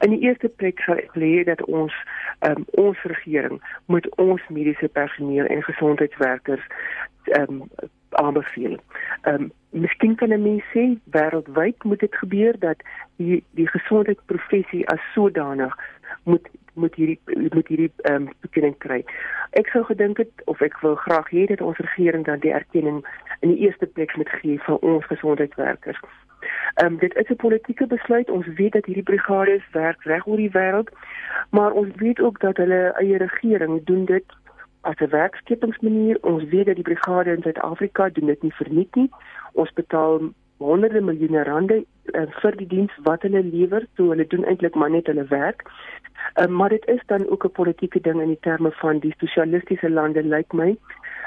[0.00, 1.94] In die eerste plek sal ek lê dat ons
[2.40, 6.66] um, ons regering moet ons mediese personeel en gesondheidswerkers
[7.24, 7.68] ehm um,
[8.14, 8.78] aanbeveel.
[9.22, 12.82] Ehm um, miskien kan 'n mens sê wêreldwyd moet dit gebeur dat
[13.16, 15.76] die die gesondheidsprofessie as sodanig
[16.24, 17.20] moet moet hierdie
[17.54, 19.04] moet hierdie ehm um, bekending kry.
[19.50, 23.04] Ek sou gedink het of ek wil graag hê dat ons regering dan die erkenning
[23.40, 26.00] in die eerste plek moet gee vir ons gesondheidswerkers.
[26.74, 28.30] Ehm um, dit is 'n politieke besluit.
[28.30, 30.90] Ons weet dat hierdie brigades werk reg oor die wêreld,
[31.50, 34.24] maar ons weet ook dat hulle eie regering doen dit
[34.82, 36.18] as 'n werkskepingsmanier.
[36.20, 39.10] Ons weet dat die brigade in Suid-Afrika doen dit nie verniet nie.
[39.52, 40.20] Ons betaal
[40.56, 44.90] honderde miljoene rande uh, vir die diens wat hulle lewer, so hulle doen eintlik maar
[44.90, 45.64] net hulle werk.
[46.40, 49.90] Uh, maar dit is dan ook 'n politieke ding in die terme van die sosialistiese
[49.90, 50.76] lande lyk like my.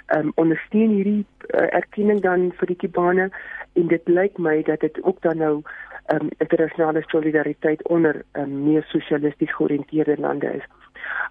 [0.05, 3.29] Ehm um, ondersteun hierdie uh, erkenning dan vir die Kubane
[3.73, 5.61] en dit lyk my dat dit ook dan nou
[6.05, 10.67] ehm um, internasionale solidariteit onder um, meer sosialisties georiënteerde lande is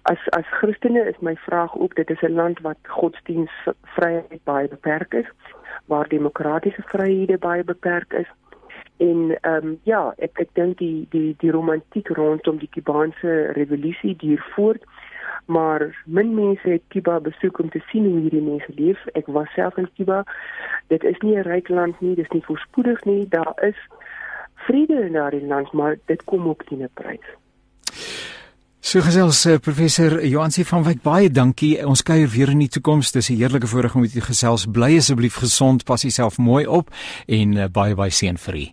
[0.01, 5.13] as as Christene is my vraag ook dit is 'n land wat godsdienstvryheid baie beperk
[5.13, 5.29] is
[5.85, 8.29] waar demokratiese vryhede baie beperk is.
[8.97, 14.15] En ehm um, ja ek ek dink die die die romantiek rondom die Kubaanse revolusie
[14.15, 14.83] duur voort
[15.45, 19.05] maar min mense het Kuba besoek om te sien hoe hierdie mense leef.
[19.13, 20.23] Ek was self in Kuba
[20.87, 23.27] dit is nie 'n ryk land nie dis nie voorspoedig nie.
[23.29, 23.79] Daar is
[24.53, 27.27] vrede in daardie land maar dit kom ook teen 'n prys
[28.85, 31.79] So gesels uh, professor Joansi van Wyk baie dankie.
[31.89, 33.09] Ons kuier weer in die toekoms.
[33.15, 34.67] Dis 'n heerlike voorreg om met u gesels.
[34.69, 36.93] Bly asseblief gesond, pas jouself mooi op
[37.25, 38.65] en uh, baie baie seën vir u.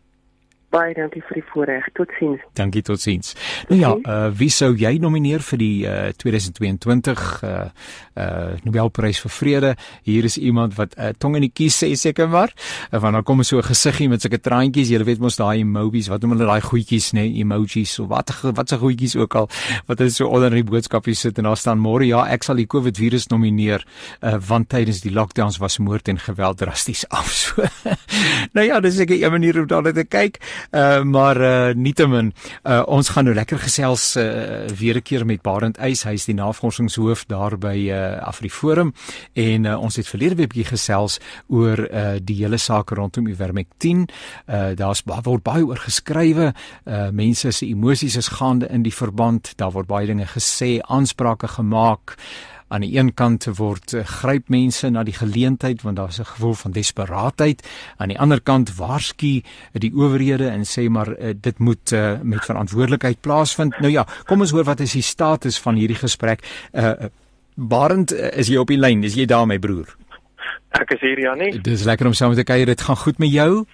[0.68, 1.88] Baie dankie vir die voorreg.
[1.92, 2.40] Totsiens.
[2.52, 3.34] Dankie totsiens.
[3.68, 7.64] Nou ja, uh, wie sou jy nomineer vir die uh, 2022 uh
[8.16, 9.74] uh Nobelprys vir vrede?
[10.02, 12.52] Hier is iemand wat 'n uh, tong in die kies sê seker maar.
[12.92, 14.88] Uh, want dan kom so 'n gesiggie met sulke traantjies.
[14.88, 17.40] Jy weet mos daai emojis, wat noem hulle daai goedjies nê, nee?
[17.40, 19.48] emojis of wat wat se goedjies ook al
[19.86, 22.66] wat hulle so onder die boodskapies sit en daar staan môre ja, ek sal die
[22.66, 23.84] COVID virus nomineer
[24.22, 27.30] uh want tydens die lockdowns was moord en geweld drasties af.
[27.42, 27.64] So.
[28.52, 30.38] nou ja, dis ek 'n manier om daarna te kyk.
[30.70, 32.32] Uh maar uh nietemin
[32.64, 36.04] uh ons gaan nou lekker gesels uh weer 'n keer met Barend Eys.
[36.04, 38.92] Hy is die navorsingshoof daar by uh Afriforum
[39.32, 44.06] en uh, ons het verlede week bietjie gesels oor uh die hele saak rondom Ivermectin.
[44.46, 46.52] Uh daar's word baie oor geskrywe.
[46.84, 49.54] Uh mense se emosies is gaande in die verband.
[49.56, 52.16] Daar word baie dinge gesê, aansprake gemaak
[52.72, 56.54] aan die een kant word uh, gryp mense na die geleentheid want daar's 'n gevoel
[56.54, 59.42] van desperaatheid aan die ander kant waarsku
[59.72, 64.40] die owerhede en sê maar uh, dit moet uh, met verantwoordelikheid plaasvind nou ja kom
[64.40, 66.40] ons hoor wat is die status van hierdie gesprek
[66.72, 66.92] uh,
[67.54, 69.04] Barend is jy op die lyn?
[69.04, 69.90] Is jy daar my broer?
[70.78, 71.52] Ek is hier Janie.
[71.60, 72.66] Dis lekker om saam te kuier.
[72.66, 73.64] Dit gaan goed met jou?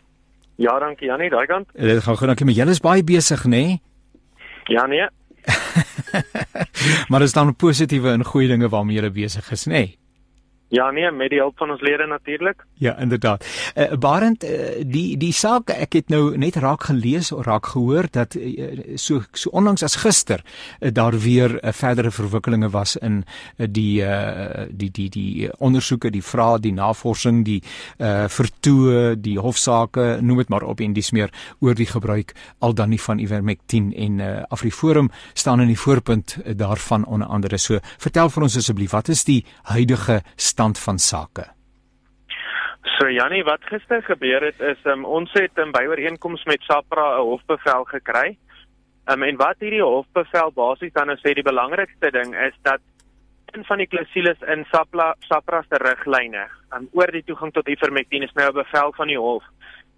[0.59, 1.31] Ja dankie Janie.
[1.31, 1.70] Daai kant?
[1.74, 2.47] Dit gaan goed dankie.
[2.49, 3.51] Maar jy is baie besig nê?
[3.51, 3.81] Nee?
[4.74, 5.07] Ja nee.
[7.09, 9.72] Maar is dan positiewe en goeie dinge waarmee jy besig is, nê?
[9.72, 9.98] Nee?
[10.69, 12.64] Ja nee, met die hulp van ons lede natuurlik.
[12.73, 13.47] Ja, inderdaad.
[13.75, 18.11] Uh, Barend, uh, die die saak ek het nou net raak gelees of raak gehoor
[18.12, 23.23] dat uh, so so onlangs as gister uh, daar weer uh, verdere verwikkelinge was in
[23.25, 27.62] uh, die uh, die die die ondersoeke, die vrae, die navorsing, die
[27.97, 31.33] uh, vertoë, die hofsaake, noem dit maar op en dis meer
[31.64, 36.37] oor die gebruik al dan nie van Ivermectin en uh, Afriforum staan in die voorpunt
[36.45, 37.59] uh, daarvan onder andere.
[37.59, 39.41] So, vertel vir ons asseblief, wat is die
[39.73, 40.21] huidige
[40.59, 41.45] stand van sake?
[42.99, 47.27] So Jannie, wat gister gebeur het is um, ons het 'n byooreenkoms met SAPRA 'n
[47.31, 48.37] hofbevel gekry.
[49.07, 52.81] Um, en wat hierdie hofbevel basies dan sê die belangrikste ding is dat
[53.55, 58.23] een van die klausules in SAPRA SAPRA se riglyne um, oor die toegang tot ivermectin
[58.23, 59.45] is nou 'n bevel van die hof.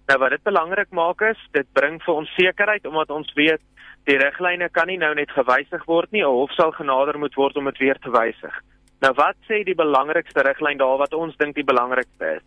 [0.07, 3.61] Nou wat dit belangrik maak is, dit bring vir ons sekerheid omdat ons weet
[4.03, 7.57] die riglyne kan nie nou net gewysig word nie, 'n hof sal genader moet word
[7.57, 8.61] om dit weer te wysig.
[9.01, 12.43] Nou wat sê die belangrikste riglyn daar wat ons dink die belangrikste is?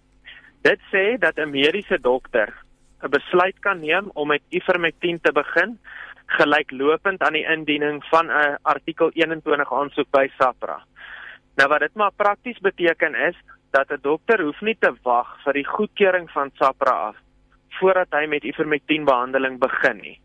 [0.62, 2.54] Dit sê dat 'n mediese dokter
[3.02, 5.78] 'n besluit kan neem om met ivermectin te begin
[6.26, 10.78] gelyklopend aan die indiening van 'n artikel 21 aansoek by SAPRA.
[11.56, 13.36] Nou wat dit maar prakties beteken is
[13.70, 17.16] dat 'n dokter hoef nie te wag vir die goedkeuring van SAPRA af
[17.68, 20.20] voordat hy met ivermectin behandeling begin nie.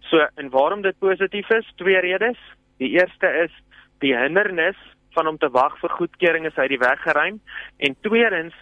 [0.00, 1.72] So en waarom dit positief is?
[1.76, 2.38] Twee redes.
[2.78, 3.52] Die eerste is
[3.98, 4.76] die hindernis
[5.14, 7.40] van om te wag vir goedkeuring is uit die weg geruim
[7.76, 8.54] en tweedens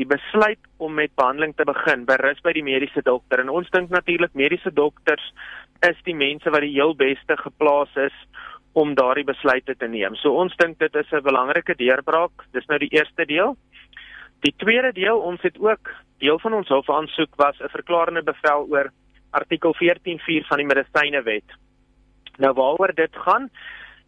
[0.00, 3.90] die besluit om met behandeling te begin berus by die mediese dokter en ons dink
[3.90, 5.32] natuurlik mediese dokters
[5.88, 8.16] is die mense wat die heel beste geplaas is
[8.72, 10.14] om daardie besluite te neem.
[10.16, 12.32] So ons dink dit is 'n belangrike deurbraak.
[12.52, 13.56] Dis nou die eerste deel.
[14.40, 18.90] Die tweede deel, ons het ook deel van ons hofaansoek was 'n verklarende bevel oor
[19.30, 21.48] artikel 14.4 van die medisynewet.
[22.38, 23.50] Nou waaroor dit gaan?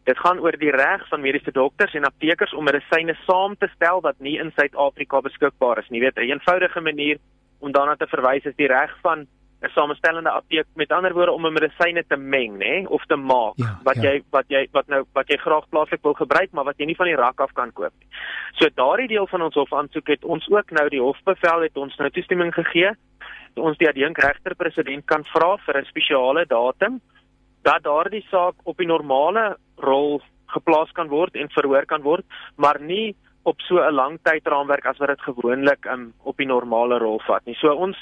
[0.04, 4.02] Dit gaan oor die reg van mediese dokters en aptekers om medisyne saam te stel
[4.04, 6.00] wat nie in Suid-Afrika beskikbaar is nie.
[6.00, 7.18] Jy weet, 'n een eenvoudige manier
[7.60, 9.26] om daarna te verwys is die reg van
[9.64, 13.54] 'n samestellende apteek met ander woorde om 'n medisyne te meng, nê, of te maak
[13.56, 14.02] ja, wat ja.
[14.02, 16.96] jy wat jy wat nou wat jy graag plaaslik wil gebruik, maar wat jy nie
[16.96, 18.08] van die rak af kan koop nie.
[18.58, 22.10] So daardie deel van ons hofaansoek het ons ook nou die hofbevel het ons nou
[22.10, 22.92] toestemming gegee
[23.60, 27.00] ons die adjunkregter president kan vra vir 'n spesiale datum
[27.62, 30.20] dat daardie saak op die normale rol
[30.54, 32.24] geplaas kan word en verhoor kan word,
[32.56, 33.14] maar nie
[33.44, 37.44] op so 'n lang tydraamwerk as wat dit gewoonlik um, op die normale rol vat
[37.44, 37.54] nie.
[37.54, 37.96] So ons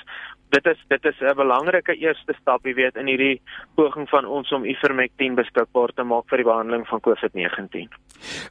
[0.53, 3.41] dit is dit is 'n belangrike eerste stap, jy weet, in hierdie
[3.75, 7.89] poging van ons om ivermectin beskikbaar te maak vir die behandeling van COVID-19.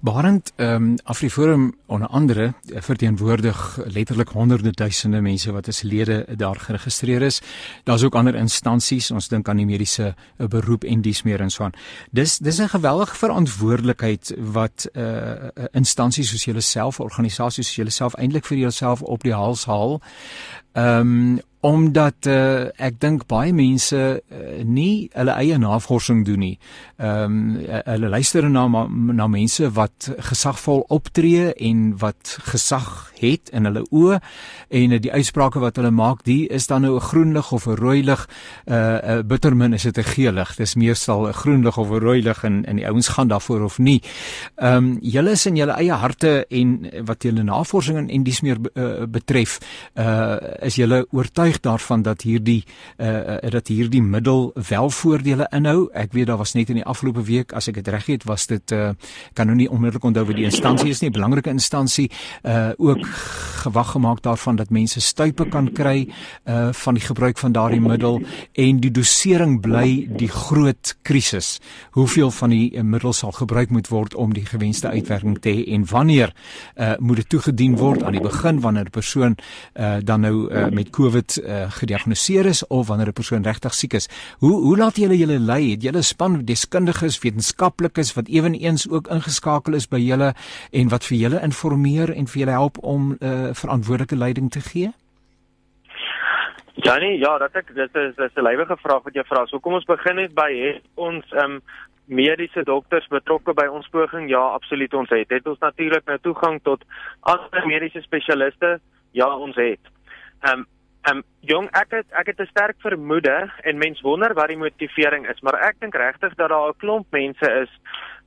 [0.01, 6.55] Barend ehm um, Afriforum onder andere verteenwoordig letterlik honderde duisende mense wat as lede daar
[6.55, 7.41] geregistreer is.
[7.83, 11.49] Daar's ook ander instansies, ons dink aan die mediese eh, beroep en dies meer en
[11.49, 11.73] so aan.
[12.11, 17.79] Dis dis 'n geweldige verantwoordelikheid wat 'n uh, eh, instansie soos julle self, organisasies soos
[17.79, 19.99] julle self eintlik vir jouself op die hals haal.
[20.73, 26.55] Ehm um, omdat uh, ek dink baie mense uh, nie hulle eie navorsing doen nie.
[27.01, 33.65] Ehm um, hulle luister na na mense wat gesagvol optree en wat gesag het in
[33.69, 34.17] hulle oë
[34.69, 37.75] en die uitsprake wat hulle maak, die is dan nou 'n groen lig of 'n
[37.75, 38.27] rooi lig.
[38.65, 40.55] Uh, uh bittermin is dit 'n geel lig.
[40.55, 43.61] Dis meestal 'n groen lig of 'n rooi lig en en die ouens gaan daarvoor
[43.61, 44.01] of nie.
[44.55, 48.57] Ehm um, julle is in julle eie harte en wat julle navorsing en dies meer
[48.73, 49.59] uh, betref,
[49.95, 52.63] uh is julle oortuig daarvan dat hierdie
[52.97, 55.89] uh dat hierdie middel wel voordele inhou.
[55.93, 58.47] Ek weet daar was net in die afgelope week as ek dit reg het, was
[58.47, 58.91] dit uh
[59.33, 62.11] kan nou nie onmiddellik onthou wat die instansie is nie, belangrike instansie
[62.43, 63.05] uh ook
[63.61, 66.07] gewag gemaak daarvan dat mense stuipe kan kry
[66.45, 68.21] uh van die gebruik van daardie middel
[68.53, 71.59] en die dosering bly die groot krisis.
[71.91, 75.65] Hoeveel van die uh, middel sal gebruik moet word om die gewenste uitwerking te hê
[75.75, 76.33] en wanneer
[76.77, 79.35] uh moet dit toegedien word aan die begin wanneer 'n persoon
[79.75, 83.93] uh dan nou uh, met COVID uh, gediagnoseer is of wanneer 'n persoon regtig siek
[83.93, 84.09] is.
[84.39, 85.71] Hoe hoe laat julle julle lei?
[85.71, 90.33] Het julle span deskundiges, wetenskaplikes wat ewenigs ook ingeskakel is by julle
[90.71, 94.91] en wat vir julle informeer en vir julle help om uh, verantwoordelike leiding te gee?
[96.75, 99.45] Ja nee, ja, dat ek dit is dis 'n lewige vraag wat jy vra.
[99.45, 101.61] So kom ons begin net by het ons ehm um,
[102.05, 104.29] mediese dokters betrokke by ons poging?
[104.29, 105.29] Ja, absoluut ons het.
[105.29, 106.83] Het ons natuurlik nou toegang tot
[107.19, 108.79] ander mediese spesialiste?
[109.11, 109.79] Ja, ons het.
[110.41, 110.65] Ehm um,
[111.01, 114.57] ehm um, jong, ek het ek het 'n sterk vermoede en mens wonder wat die
[114.57, 117.71] motivering is, maar ek dink regtig dat daar 'n klomp mense is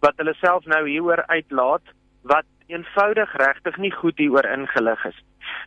[0.00, 1.86] wat hulle self nou hieroor uitlaat
[2.22, 5.18] wat eenvoudig regtig nie goed hieroor ingelig is.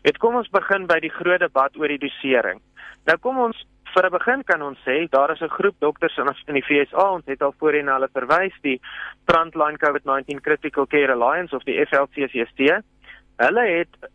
[0.01, 2.61] Dit kom ons begin by die groot debat oor die dosering.
[3.05, 6.27] Nou kom ons vir 'n begin kan ons sê daar is 'n groep dokters in
[6.47, 8.81] in die FSA, ons het al voorheen na hulle verwys, die
[9.25, 12.83] Frontline COVID-19 Critical Care Alliance of die FLCSST.
[13.37, 14.11] Hulle het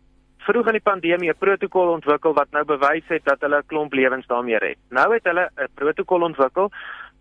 [0.47, 3.93] vroeg in die pandemie 'n protokol ontwikkel wat nou bewys het dat hulle 'n klomp
[3.93, 4.79] lewens daarmee red.
[4.91, 6.71] Nou het hulle 'n protokol ontwikkel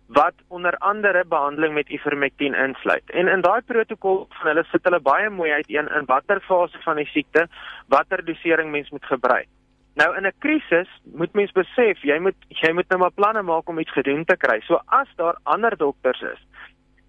[0.08, 3.10] wat onder andere behandeling met ivermectin insluit.
[3.10, 6.96] En in daai protokol van hulle sit hulle baie mooi uiteen in watter fase van
[6.96, 7.46] die siekte
[7.88, 9.48] watter dosering mens moet gebruik.
[9.94, 13.68] Nou in 'n krisis moet mens besef jy moet jy moet nou maar planne maak
[13.68, 14.60] om iets gedoen te kry.
[14.60, 16.40] So as daar ander dokters is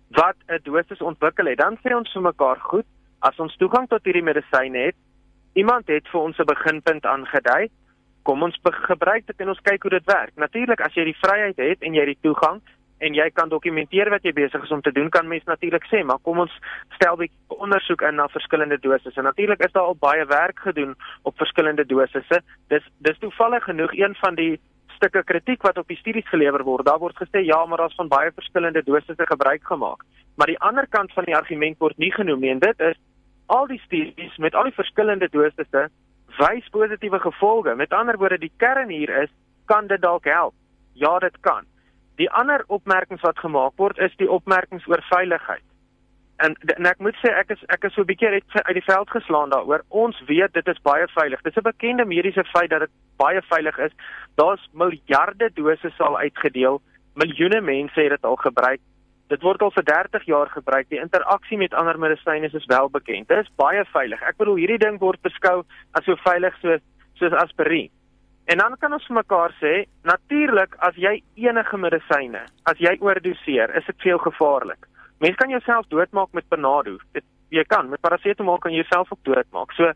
[0.10, 2.86] wat 'n dosis ontwikkel het, dan sê ons vir mekaar goed,
[3.20, 4.96] as ons toegang tot hierdie medisyne het,
[5.54, 7.70] iemand het vir ons 'n beginpunt aangedui.
[8.24, 10.36] Kom ons gebruik dit en ons kyk hoe dit werk.
[10.36, 12.62] Natuurlik as jy die vryheid het en jy die toegang
[13.04, 16.04] en jy kan dokumenteer wat jy besig is om te doen, kan mens natuurlik sê,
[16.04, 16.54] maar kom ons
[16.96, 19.22] stel 'n bietjie ondersoek in na verskillende dosisse.
[19.22, 22.42] Natuurlik is daar al baie werk gedoen op verskillende dosisse.
[22.70, 24.60] Dis dis toevallig genoeg een van die
[24.96, 26.86] stukke kritiek wat op die studies gelewer word.
[26.86, 30.04] Daar word gesê ja, maar daar's van baie verskillende dosisse gebruik gemaak.
[30.36, 32.98] Maar die ander kant van die argument word nie genoem nie en dit is
[33.46, 35.90] al die studies met al die verskillende dosisse
[36.38, 37.76] wys positiewe gevolge.
[37.76, 39.30] Met ander woorde, die kern hier is,
[39.66, 40.54] kan dit dalk help?
[40.94, 41.66] Ja, dit kan.
[42.16, 45.64] Die ander opmerkings wat gemaak word is die opmerkings oor veiligheid.
[46.42, 48.86] En, en ek moet sê ek is ek is so 'n bietjie uit, uit die
[48.86, 49.84] veld geslaan daaroor.
[49.90, 51.42] Ons weet dit is baie veilig.
[51.42, 53.94] Dit is 'n bekende mediese feit dat dit baie veilig is.
[54.36, 56.82] Daar's miljarde doses al uitgedeel.
[57.16, 58.82] Miljoene mense het dit al gebruik.
[59.34, 60.88] Dit word al vir 30 jaar gebruik.
[60.94, 63.28] Die interaksie met ander medisyne is wel bekend.
[63.32, 64.22] Dit is baie veilig.
[64.22, 65.64] Ek bedoel hierdie ding word beskou
[65.98, 66.84] as so veilig soos
[67.18, 67.90] soos aspirien.
[68.52, 69.74] En dan kan ons vir mekaar sê,
[70.04, 74.90] natuurlik as jy enige medisyne, as jy oordoseer, is dit veel gevaarlik.
[75.24, 76.98] Mens kan jouself doodmaak met Panado.
[77.16, 79.74] Dit jy kan met parasetamol kan jy jouself ook doodmaak.
[79.78, 79.90] So,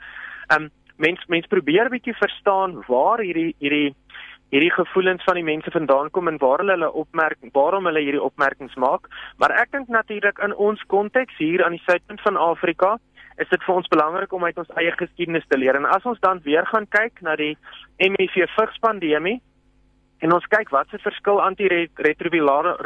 [0.50, 3.94] ehm um, mens mens probeer bietjie verstaan waar hierdie hierdie
[4.50, 8.24] hierdie gevoelens van die mense vandaan kom en waar hulle hulle opmerk waarom hulle hierdie
[8.24, 9.10] opmerkings maak.
[9.38, 12.96] Maar ek dink natuurlik in ons konteks hier aan die suidpunt van Afrika,
[13.38, 15.76] is dit vir ons belangrik om uit ons eie geskiedenis te leer.
[15.78, 17.56] En as ons dan weer gaan kyk na die
[18.02, 19.40] HIV vigspandemie
[20.26, 22.78] en ons kyk wat se verskil antiretrovirale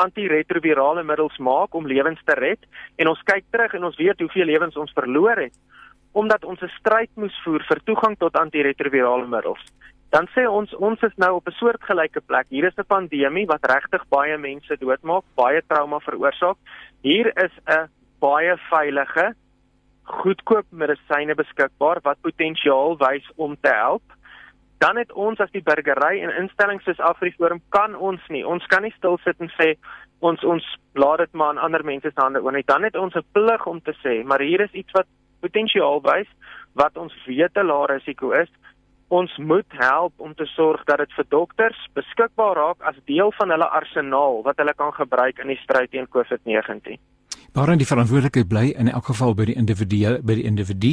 [0.00, 2.64] antiretrovirale middels maak om lewens te red
[2.96, 5.52] en ons kyk terug en ons weet hoeveel lewens ons verloor het
[6.12, 9.60] omdat ons 'n stryd moes voer vir toegang tot antiretrovirale middels.
[10.12, 12.46] Dan sê ons ons is nou op 'n soortgelyke plek.
[12.48, 16.56] Hier is 'n pandemie wat regtig baie mense doodmaak, baie trauma veroorsaak.
[17.02, 17.88] Hier is 'n
[18.20, 19.34] baie veilige
[20.04, 24.02] goedkoop medisyne beskikbaar wat potensiaal wys om te help.
[24.78, 28.46] Dan het ons as die burgery en instellings soos Afriforum kan ons nie.
[28.46, 29.76] Ons kan nie stil sit en sê
[30.20, 32.66] ons ons laat dit maar aan ander mense se hande oor nie.
[32.66, 35.06] Dan het ons 'n plig om te sê, maar hier is iets wat
[35.40, 36.28] potensiaal wys
[36.74, 38.50] wat ons weet 'n lae risiko is.
[39.12, 43.50] Ons moet help om te sorg dat dit vir dokters beskikbaar raak as deel van
[43.52, 46.96] hulle arsenaal wat hulle kan gebruik in die stryd teen COVID-19.
[47.52, 50.92] Waarin die verantwoordelikheid bly in elk geval by die individu by die individu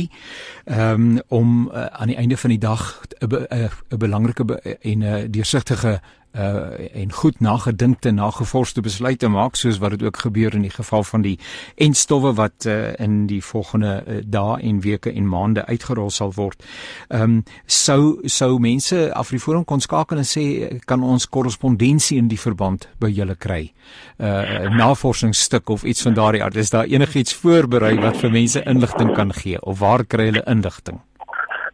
[0.67, 2.83] um, om uh, aan die einde van die dag
[3.23, 4.43] 'n belangrike
[4.81, 6.01] en 'n deursigtige
[6.35, 11.03] uh en goed nagedinkte nagevorsde besluite maak soos wat dit ook gebeur in die geval
[11.03, 11.39] van die
[11.75, 16.63] enstowwe wat uh in die volgende uh, dae en weke en maande uitgerol sal word.
[17.07, 20.45] Ehm um, sou sou mense Afriforum kon skakel en sê
[20.85, 23.73] kan ons korrespondensie in die verband by julle kry.
[24.17, 26.55] Uh navorsingsstuk of iets van daardie aard.
[26.55, 31.01] Is daar enigiets voorberei wat vir mense inligting kan gee of waar kry hulle inligting?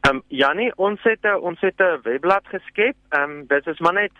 [0.06, 2.96] Ehm um, Jannie, ons het 'n ons het 'n webblad geskep.
[3.10, 4.12] Ehm um, dit is maar net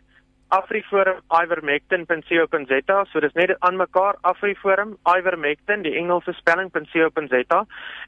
[0.54, 7.62] Afriforum ivermectin.co.za so dis net aan mekaar Afriforum ivermectin die Engelse spelling.co.za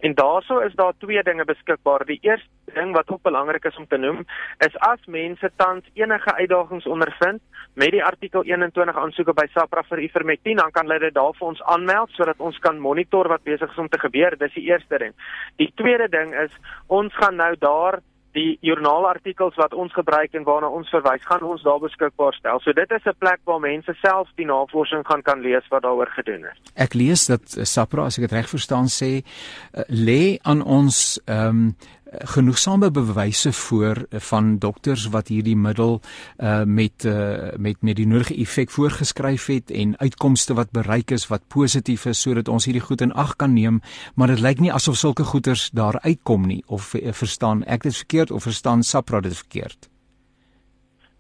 [0.06, 2.06] en daaroor is daar twee dinge beskikbaar.
[2.06, 4.22] Die eerste ding wat ook belangrik is om te noem
[4.66, 7.42] is as mense tans enige uitdagings ondervind
[7.74, 11.48] met die artikel 21 aansoeke by SAPRA vir ivermectin dan kan hulle dit daar vir
[11.48, 14.38] ons aanmeld sodat ons kan monitor wat besig is om te gebeur.
[14.38, 15.18] Dis die eerste ding.
[15.58, 16.54] Die tweede ding is
[16.88, 18.02] ons gaan nou daar
[18.38, 22.62] die joernaalartikels wat ons gebruik en waarna ons verwys, gaan ons daar beskikbaar stel.
[22.64, 26.12] So dit is 'n plek waar mense self die navorsing gaan kan lees wat daaroor
[26.16, 26.58] gedoen is.
[26.76, 31.48] Ek lees dat SAPRA, as ek dit reg verstaan, sê uh, lê aan ons ehm
[31.48, 31.76] um,
[32.12, 36.02] genoegsame bewyse voor van dokters wat hierdie middel
[36.38, 41.28] uh met uh met met die nodige effek voorgeskryf het en uitkomste wat bereik is
[41.28, 43.82] wat positief is sodat ons hierdie goed in ag kan neem
[44.16, 47.96] maar dit lyk nie asof sulke goeters daar uitkom nie of uh, verstaan ek dit
[47.96, 49.90] verkeerd of verstaan Sapra dit verkeerd?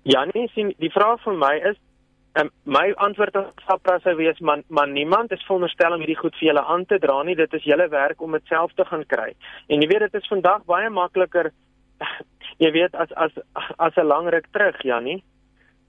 [0.04, 1.78] Ja nee sien die vraag vir my is
[2.38, 6.36] Um, my antwoord op SAPRA sou wees man man niemand is veronderstel om hierdie goed
[6.38, 7.36] vir julle aan te dra nie.
[7.36, 9.32] Dit is julle werk om dit self te gaan kry.
[9.68, 11.52] En jy weet dit is vandag baie makliker
[12.64, 13.34] jy weet as as
[13.78, 15.24] as 'n lang ruk terug Jannie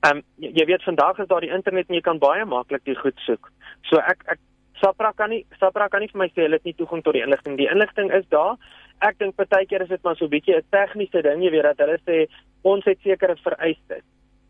[0.07, 3.19] um, jy, weet vandag is daar die internet en jy kan baie maklik die goed
[3.27, 3.51] soek.
[3.91, 4.43] So ek ek
[4.79, 7.25] SAPRA kan nie SAPRA kan nie vir my sê hulle het nie toegang tot die
[7.25, 7.57] inligting.
[7.59, 8.55] Die inligting is daar.
[9.03, 11.43] Ek dink partykeer is dit maar so 'n bietjie 'n tegniese ding.
[11.43, 12.29] Jy weet dat hulle sê
[12.63, 14.05] ons het sekere vereistes.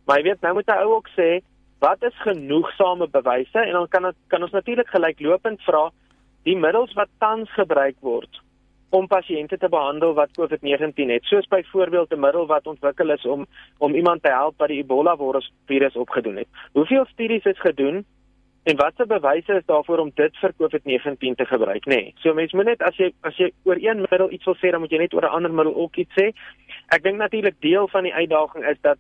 [0.07, 1.41] Maar jy weet nou moet hy ook sê
[1.79, 5.89] wat is genoegsame bewyse en dan kan kan ons natuurlik gelyklopend vra
[6.43, 8.43] die middels wat tans gebruik word
[8.91, 13.47] om pasiënte te behandel wat COVID-19 het soos byvoorbeeld 'n middel wat ontwikkel is om
[13.79, 15.17] om iemand te help wat die Ebola
[15.67, 16.49] virus opgedoen het.
[16.73, 18.05] Hoeveel studies is gedoen
[18.63, 21.95] en watse bewyse is daarvoor om dit vir COVID-19 te gebruik, nê?
[21.95, 22.15] Nee.
[22.17, 24.81] So mense moet net as jy as jy oor een middel iets wil sê, dan
[24.81, 26.33] moet jy net oor 'n ander middel ook iets sê.
[26.89, 28.99] Ek dink natuurlik deel van die uitdaging is dat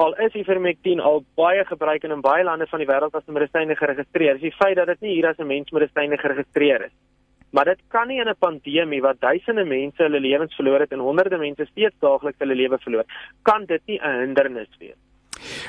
[0.00, 3.76] al is ivermectin al baie gebruik in baie lande van die wêreld as 'n medisyne
[3.76, 4.38] geregistreer.
[4.38, 6.96] Dis die feit dat dit nie hier as 'n mensmedisyne geregistreer is.
[7.52, 10.98] Maar dit kan nie in 'n pandemie wat duisende mense hulle lewens verloor het en
[10.98, 13.04] honderde mense steeds daagliks hulle lewe verloor,
[13.42, 15.09] kan dit nie 'n hindernis wees.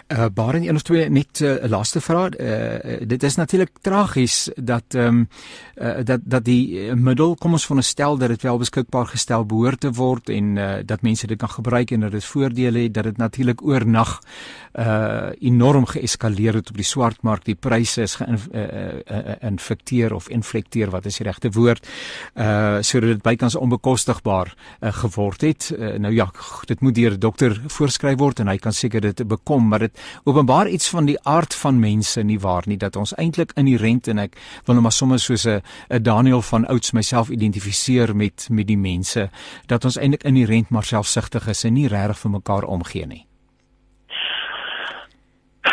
[0.07, 2.39] Uh Baren een of twee net 'n uh, laaste vraag.
[2.39, 5.27] Uh dit is natuurlik tragies dat ehm um,
[5.75, 9.91] uh, dat dat die middel, kom ons veronderstel dat dit wel beskikbaar gestel behoort te
[9.91, 13.17] word en uh dat mense dit kan gebruik en dat dit voordele het dat dit
[13.17, 14.19] natuurlik oornag
[14.79, 17.45] uh enorm geeskaleer het op die swartmark.
[17.45, 21.87] Die pryse is geïnfekteer uh, uh, of inflekteer wat is die regte woord.
[22.35, 25.71] Uh sodat dit bykans onbekostigbaar uh, geword het.
[25.77, 26.31] Uh, nou ja,
[26.65, 29.79] dit moet deur 'n dokter voorskryf word en hy kan seker dit bekom kom, maar
[29.79, 34.07] dit openbaar iets van die aard van mense nie waar nie dat ons eintlik inherent
[34.07, 35.61] en ek wil nou maar sommer soos 'n
[36.01, 39.29] Daniel van ouds myself identifiseer met met die mense
[39.67, 43.30] dat ons eintlik inherent maar selfsugtig is en nie regtig vir mekaar omgee nie.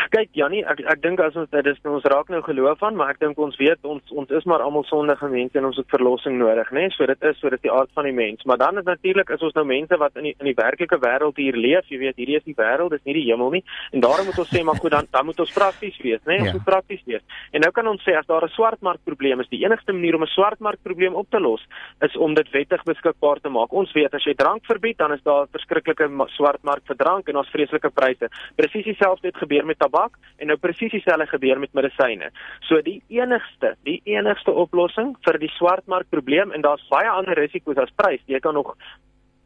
[0.09, 3.11] Kyk Jannie, ek ek dink as ons dit is ons raak nou geloof aan, maar
[3.13, 6.39] ek dink ons weet ons ons is maar almal sondige mense en ons het verlossing
[6.41, 6.87] nodig, né?
[6.87, 6.95] Nee?
[6.97, 8.47] So dit is so dit is die aard van die mens.
[8.49, 11.37] Maar dan is natuurlik is ons nou mense wat in die in die werklike wêreld
[11.37, 13.63] hier leef, jy weet, hierdie is die wêreld, dis nie die hemel nie.
[13.93, 16.39] En daarom moet ons sê maar goed dan dan moet ons prakties wees, né?
[16.39, 16.47] Nee?
[16.47, 16.57] Ons ja.
[16.57, 17.45] moet prakties wees.
[17.53, 20.33] En nou kan ons sê as daar 'n swartmarkprobleem is, die enigste manier om 'n
[20.33, 21.61] swartmarkprobleem op te los
[22.01, 23.73] is om dit wettig beskikbaar te maak.
[23.73, 27.37] Ons weet as jy drank verbied, dan is daar 'n verskriklike swartmark vir drank en
[27.37, 28.31] ons vreeslike pryse.
[28.57, 29.98] Presies dieselfde het gebeur met tabak
[30.39, 32.31] en nou presies dieselfde gebeur met medisyne.
[32.69, 37.95] So die enigste, die enigste oplossing vir die swartmarkprobleem en daar's baie ander risiko's as
[37.97, 38.25] prys.
[38.27, 38.77] Jy kan nog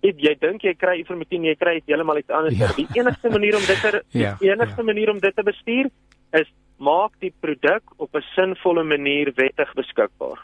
[0.03, 2.57] If jy dink jy kry ivermectin, jy kry heeltemal iets anders.
[2.59, 2.73] Ja.
[2.75, 4.87] Die enigste manier om dit te ja, die enigste ja.
[4.89, 5.93] manier om dit te bestuur
[6.41, 6.49] is
[6.83, 10.39] maak die produk op 'n sinvolle manier wettig beskikbaar.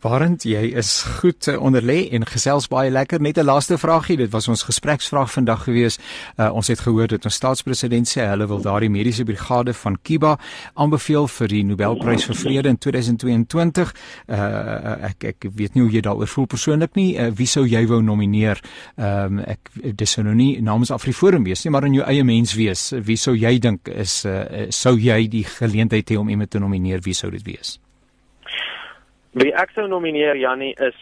[0.00, 3.20] Warend, jy is goed uh, onderlê en gesels baie lekker.
[3.20, 5.98] Net 'n laaste vraagie, dit was ons gespreksvraag vandag gewees.
[6.36, 10.38] Uh, ons het gehoor dat ons staatspresident sê hulle wil daardie mediese brigade van Kiba
[10.74, 13.92] aanbeveel vir die Nobelprys vir vrede in 2022.
[14.28, 17.18] Uh, ek ek weet nie hoe jy daaroor voel persoonlik nie.
[17.18, 18.60] Uh, wie sou jy wou nomineer?
[18.96, 22.54] Ehm um, ek dis nou nie namens Afriforum wees nie, maar in jou eie mens
[22.54, 22.92] wees.
[23.04, 27.00] Wie sou jy dink is uh, sou jy die geleentheid hê om iemand te nomineer?
[27.06, 27.78] Wie sou dit wees?
[29.32, 30.98] Wie ek sou nomineer Jannie is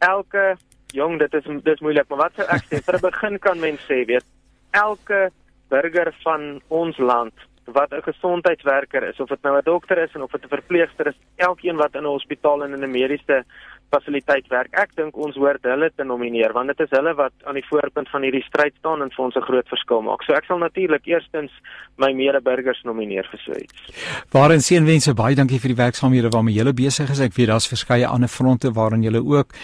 [0.00, 0.56] elke
[0.96, 3.80] jong dit is dis moeilik maar wat sou ek sê vir 'n begin kan mens
[3.88, 4.24] sê weet
[4.72, 5.30] elke
[5.68, 7.34] burger van ons land
[7.66, 11.06] wat 'n gesondheidswerker is of dit nou 'n dokter is en of dit 'n verpleegster
[11.08, 13.44] is elkeen wat in 'n hospitaal en in 'n mediese
[13.90, 17.54] fasiliteit werk ek dink ons hoort hulle te nomineer want dit is hulle wat aan
[17.54, 20.44] die voorpunt van hierdie stryd staan en vir ons 'n groot verskil maak so ek
[20.44, 21.52] sal natuurlik eerstens
[21.96, 24.00] my medeburgers nomineer vir so iets.
[24.32, 27.20] Waarin seënwense baie dankie vir die werksaamhede waarmee julle besig is.
[27.20, 29.54] Ek weet daar's verskeie ander fronte waarin julle ook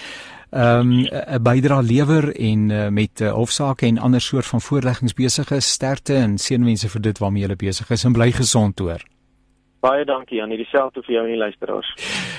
[0.55, 5.14] ehm um, 'n bydrae lewer en uh, met uh, hofsaake en ander soort van voorleggings
[5.14, 5.72] besig is.
[5.72, 9.03] Sterkte en seënwense vir dit waarmee julle besig is en bly gesond hoor.
[9.85, 11.89] Baie dankie aan hierdie selfde vir jou en die luisteraars.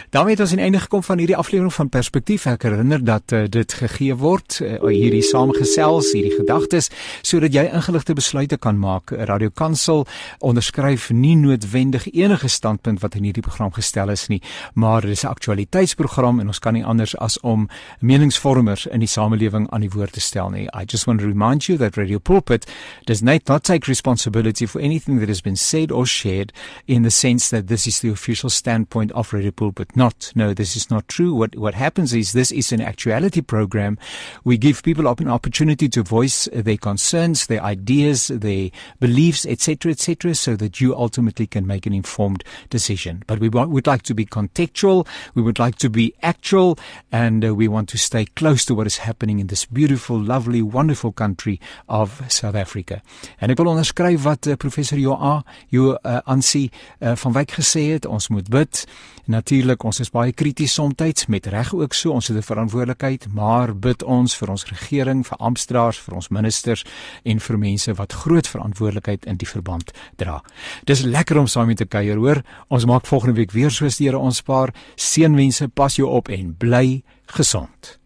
[0.09, 2.45] daarmee het ons aan die einde gekom van hierdie aflewering van Perspektief.
[2.49, 6.89] Ek herinner dat uh, dit gegee word uh, hierdie saamgesels, hierdie gedagtes
[7.21, 9.11] sodat jy ingeligte besluite kan maak.
[9.29, 10.05] Radio Kansel
[10.39, 14.41] onderskryf nie noodwendig enige standpunt wat in hierdie program gestel is nie,
[14.73, 17.69] maar dit is 'n aktualiteitsprogram en ons kan nie anders as om
[17.99, 20.65] meningsvormers in die samelewing aan die woord te stel nie.
[20.73, 22.65] I just want to remind you that Radio Pulpit
[23.05, 26.51] does not take responsibility for anything that has been said or shared
[26.85, 29.95] in the same that this is the official standpoint of Radio Pulpit.
[29.95, 31.33] Not, no, this is not true.
[31.33, 33.97] What what happens is this is an actuality program.
[34.43, 38.69] We give people an opportunity to voice their concerns, their ideas, their
[38.99, 43.23] beliefs, etc., etc., so that you ultimately can make an informed decision.
[43.27, 45.07] But we would like to be contextual.
[45.33, 46.77] We would like to be actual,
[47.11, 50.61] and uh, we want to stay close to what is happening in this beautiful, lovely,
[50.61, 53.01] wonderful country of South Africa.
[53.39, 55.39] En ek wil onderskryf wat uh, professor Joa,
[55.73, 58.83] jou uh, aansie uh, van Wyk gesê het, ons moet bid.
[59.25, 63.73] Natuurlik, ons is baie krities soms met reg ook so, ons het 'n verantwoordelikheid, maar
[63.73, 66.85] bid ons vir ons regering, vir amptenare, vir ons ministers
[67.23, 70.43] en vir mense wat groot verantwoordelikheid in die verband dra.
[70.83, 72.43] Dis lekker om saam met te kuier, hoor.
[72.67, 74.73] Ons maak volgende week weer soos die Here ons spaar.
[74.95, 78.04] Seënwense, pas jou op en bly gesond.